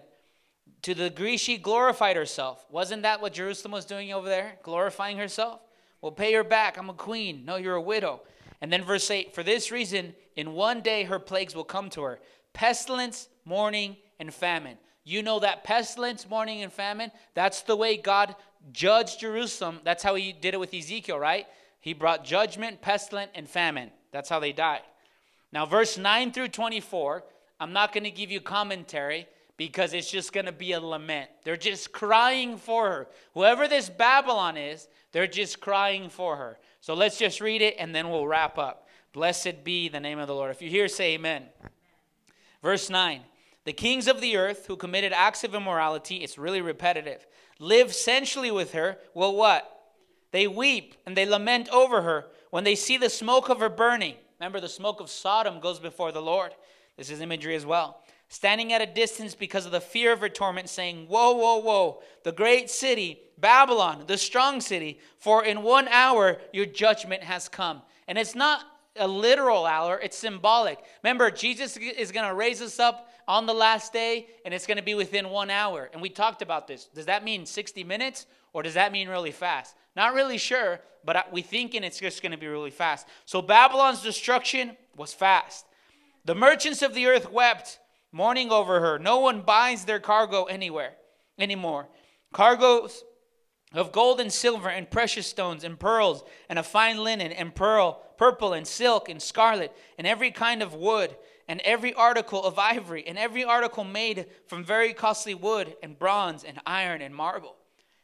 [0.83, 2.65] To the degree she glorified herself.
[2.69, 4.57] Wasn't that what Jerusalem was doing over there?
[4.63, 5.61] Glorifying herself?
[6.01, 6.77] Well, pay her back.
[6.77, 7.45] I'm a queen.
[7.45, 8.21] No, you're a widow.
[8.61, 12.03] And then verse 8 For this reason, in one day her plagues will come to
[12.03, 12.19] her
[12.53, 14.77] pestilence, mourning, and famine.
[15.03, 18.35] You know that pestilence, mourning, and famine, that's the way God
[18.71, 19.79] judged Jerusalem.
[19.83, 21.47] That's how he did it with Ezekiel, right?
[21.79, 23.91] He brought judgment, pestilence, and famine.
[24.11, 24.81] That's how they died.
[25.51, 27.23] Now, verse 9 through 24,
[27.59, 29.27] I'm not going to give you commentary
[29.57, 31.29] because it's just going to be a lament.
[31.43, 33.07] They're just crying for her.
[33.33, 36.57] Whoever this Babylon is, they're just crying for her.
[36.79, 38.87] So let's just read it and then we'll wrap up.
[39.13, 40.51] Blessed be the name of the Lord.
[40.51, 41.43] If you hear, say amen.
[42.61, 43.21] Verse 9
[43.65, 47.27] The kings of the earth who committed acts of immorality, it's really repetitive,
[47.59, 49.67] live sensually with her, will what?
[50.31, 54.15] They weep and they lament over her when they see the smoke of her burning.
[54.39, 56.55] Remember, the smoke of Sodom goes before the Lord.
[56.97, 58.01] This is imagery as well.
[58.31, 62.01] Standing at a distance because of the fear of her torment, saying, Woe, woe, woe,
[62.23, 67.81] the great city, Babylon, the strong city, for in one hour your judgment has come.
[68.07, 68.63] And it's not
[68.95, 70.79] a literal hour, it's symbolic.
[71.03, 74.77] Remember, Jesus is going to raise us up on the last day, and it's going
[74.77, 75.89] to be within one hour.
[75.91, 76.85] And we talked about this.
[76.85, 79.75] Does that mean 60 minutes, or does that mean really fast?
[79.93, 83.07] Not really sure, but we thinking it's just going to be really fast.
[83.25, 85.65] So Babylon's destruction was fast.
[86.23, 87.80] The merchants of the earth wept,
[88.11, 88.99] mourning over her.
[88.99, 90.93] No one buys their cargo anywhere
[91.37, 91.87] anymore.
[92.33, 93.03] Cargoes
[93.73, 98.01] of gold and silver and precious stones and pearls and of fine linen and pearl,
[98.17, 101.15] purple and silk and scarlet and every kind of wood
[101.47, 106.43] and every article of ivory and every article made from very costly wood and bronze
[106.43, 107.55] and iron and marble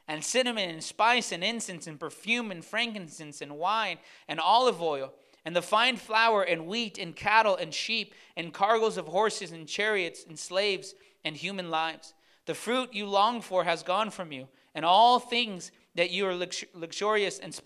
[0.07, 3.97] and cinnamon and spice and incense and perfume and frankincense and wine
[4.27, 5.13] and olive oil
[5.47, 9.65] and the fine flour and wheat and cattle and sheep and cargoes of horses and
[9.65, 10.93] chariots and slaves
[11.23, 12.13] and human lives.
[12.47, 16.35] The fruit you long for has gone from you and all things that you are
[16.73, 17.57] luxurious and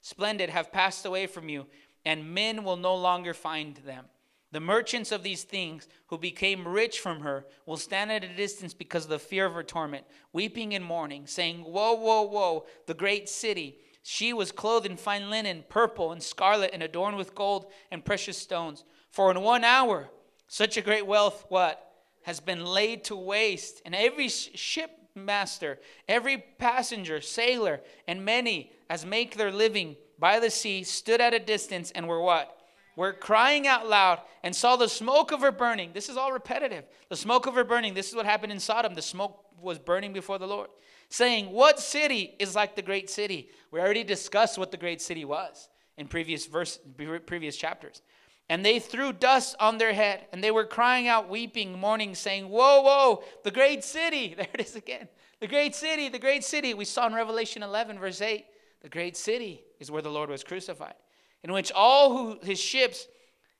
[0.00, 1.66] splendid have passed away from you,
[2.06, 4.04] and men will no longer find them.
[4.52, 8.74] The merchants of these things who became rich from her will stand at a distance
[8.74, 12.94] because of the fear of her torment, weeping and mourning, saying, Woe, woe, woe, the
[12.94, 13.80] great city.
[14.10, 18.38] She was clothed in fine linen, purple and scarlet, and adorned with gold and precious
[18.38, 18.82] stones.
[19.10, 20.08] For in one hour,
[20.46, 21.92] such a great wealth, what?
[22.22, 25.78] Has been laid to waste, and every ship master,
[26.08, 31.38] every passenger, sailor, and many as make their living by the sea stood at a
[31.38, 32.62] distance and were what?
[32.96, 35.90] Were crying out loud and saw the smoke of her burning.
[35.92, 36.84] This is all repetitive.
[37.10, 37.92] The smoke of her burning.
[37.92, 38.94] This is what happened in Sodom.
[38.94, 40.70] The smoke was burning before the Lord.
[41.08, 43.50] Saying, What city is like the great city?
[43.70, 46.78] We already discussed what the great city was in previous verse
[47.26, 48.02] previous chapters.
[48.50, 52.48] And they threw dust on their head, and they were crying out, weeping, mourning, saying,
[52.48, 54.34] Whoa, whoa, the great city.
[54.36, 55.08] There it is again.
[55.40, 56.74] The great city, the great city.
[56.74, 58.44] We saw in Revelation 11, verse 8,
[58.82, 60.94] the great city is where the Lord was crucified,
[61.42, 63.06] in which all who, his ships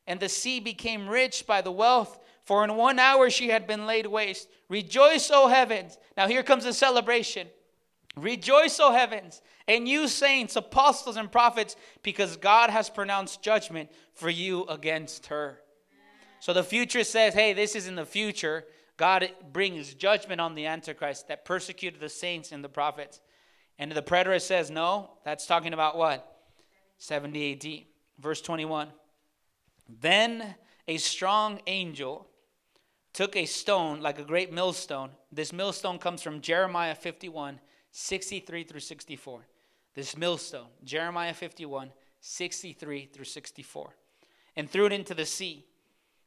[0.06, 2.18] and the sea became rich by the wealth,
[2.48, 4.48] for in one hour she had been laid waste.
[4.70, 5.98] Rejoice, O heavens.
[6.16, 7.46] Now here comes the celebration.
[8.16, 14.30] Rejoice, O heavens, and you saints, apostles, and prophets, because God has pronounced judgment for
[14.30, 15.60] you against her.
[16.40, 18.64] So the futurist says, hey, this is in the future.
[18.96, 23.20] God brings judgment on the Antichrist that persecuted the saints and the prophets.
[23.78, 26.34] And the preterist says, no, that's talking about what?
[26.96, 28.22] 70 AD.
[28.22, 28.88] Verse 21.
[30.00, 30.54] Then
[30.88, 32.26] a strong angel
[33.18, 35.10] took a stone, like a great millstone.
[35.32, 37.58] This millstone comes from Jeremiah 51
[37.90, 39.44] 63 through 64.
[39.96, 41.90] This millstone, Jeremiah 51,
[42.20, 43.90] 63 through 64,
[44.54, 45.66] and threw it into the sea,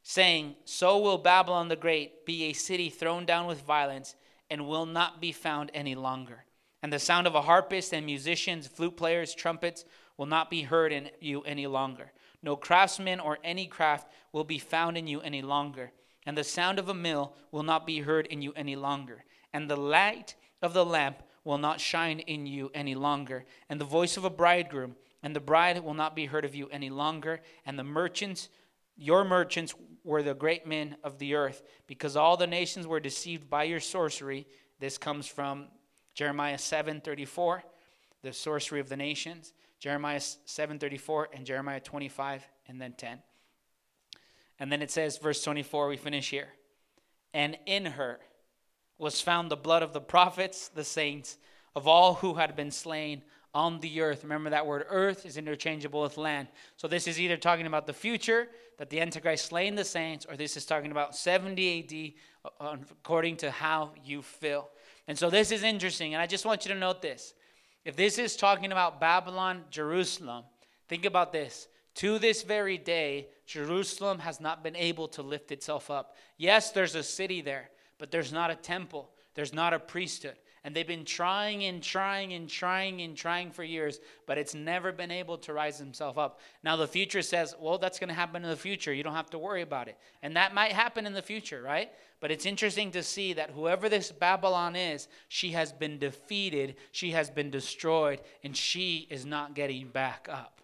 [0.02, 4.14] saying, So will Babylon the Great be a city thrown down with violence
[4.50, 6.44] and will not be found any longer.
[6.82, 9.86] And the sound of a harpist and musicians, flute players, trumpets
[10.18, 12.12] will not be heard in you any longer.
[12.42, 15.90] No craftsman or any craft will be found in you any longer.
[16.24, 19.24] And the sound of a mill will not be heard in you any longer.
[19.52, 23.84] And the light of the lamp will not shine in you any longer, and the
[23.84, 27.40] voice of a bridegroom and the bride will not be heard of you any longer,
[27.64, 28.48] and the merchants,
[28.96, 29.74] your merchants,
[30.04, 33.78] were the great men of the earth, because all the nations were deceived by your
[33.78, 34.46] sorcery.
[34.80, 35.68] This comes from
[36.14, 37.62] Jeremiah 7:34,
[38.22, 43.22] the sorcery of the nations, Jeremiah 7:34 and Jeremiah 25 and then 10.
[44.62, 46.46] And then it says verse 24 we finish here.
[47.34, 48.20] And in her
[48.96, 51.36] was found the blood of the prophets, the saints,
[51.74, 53.22] of all who had been slain
[53.52, 54.22] on the earth.
[54.22, 56.46] Remember that word earth is interchangeable with land.
[56.76, 58.46] So this is either talking about the future,
[58.78, 62.14] that the Antichrist slain the saints, or this is talking about 70
[62.44, 64.68] AD uh, according to how you feel.
[65.08, 67.34] And so this is interesting, and I just want you to note this.
[67.84, 70.44] If this is talking about Babylon, Jerusalem,
[70.88, 71.66] think about this.
[71.96, 76.16] To this very day, Jerusalem has not been able to lift itself up.
[76.38, 80.36] Yes, there's a city there, but there's not a temple, there's not a priesthood.
[80.64, 84.92] And they've been trying and trying and trying and trying for years, but it's never
[84.92, 86.38] been able to rise himself up.
[86.62, 88.92] Now, the futurist says, well, that's going to happen in the future.
[88.94, 89.98] You don't have to worry about it.
[90.22, 91.90] And that might happen in the future, right?
[92.20, 97.10] But it's interesting to see that whoever this Babylon is, she has been defeated, she
[97.10, 100.61] has been destroyed, and she is not getting back up.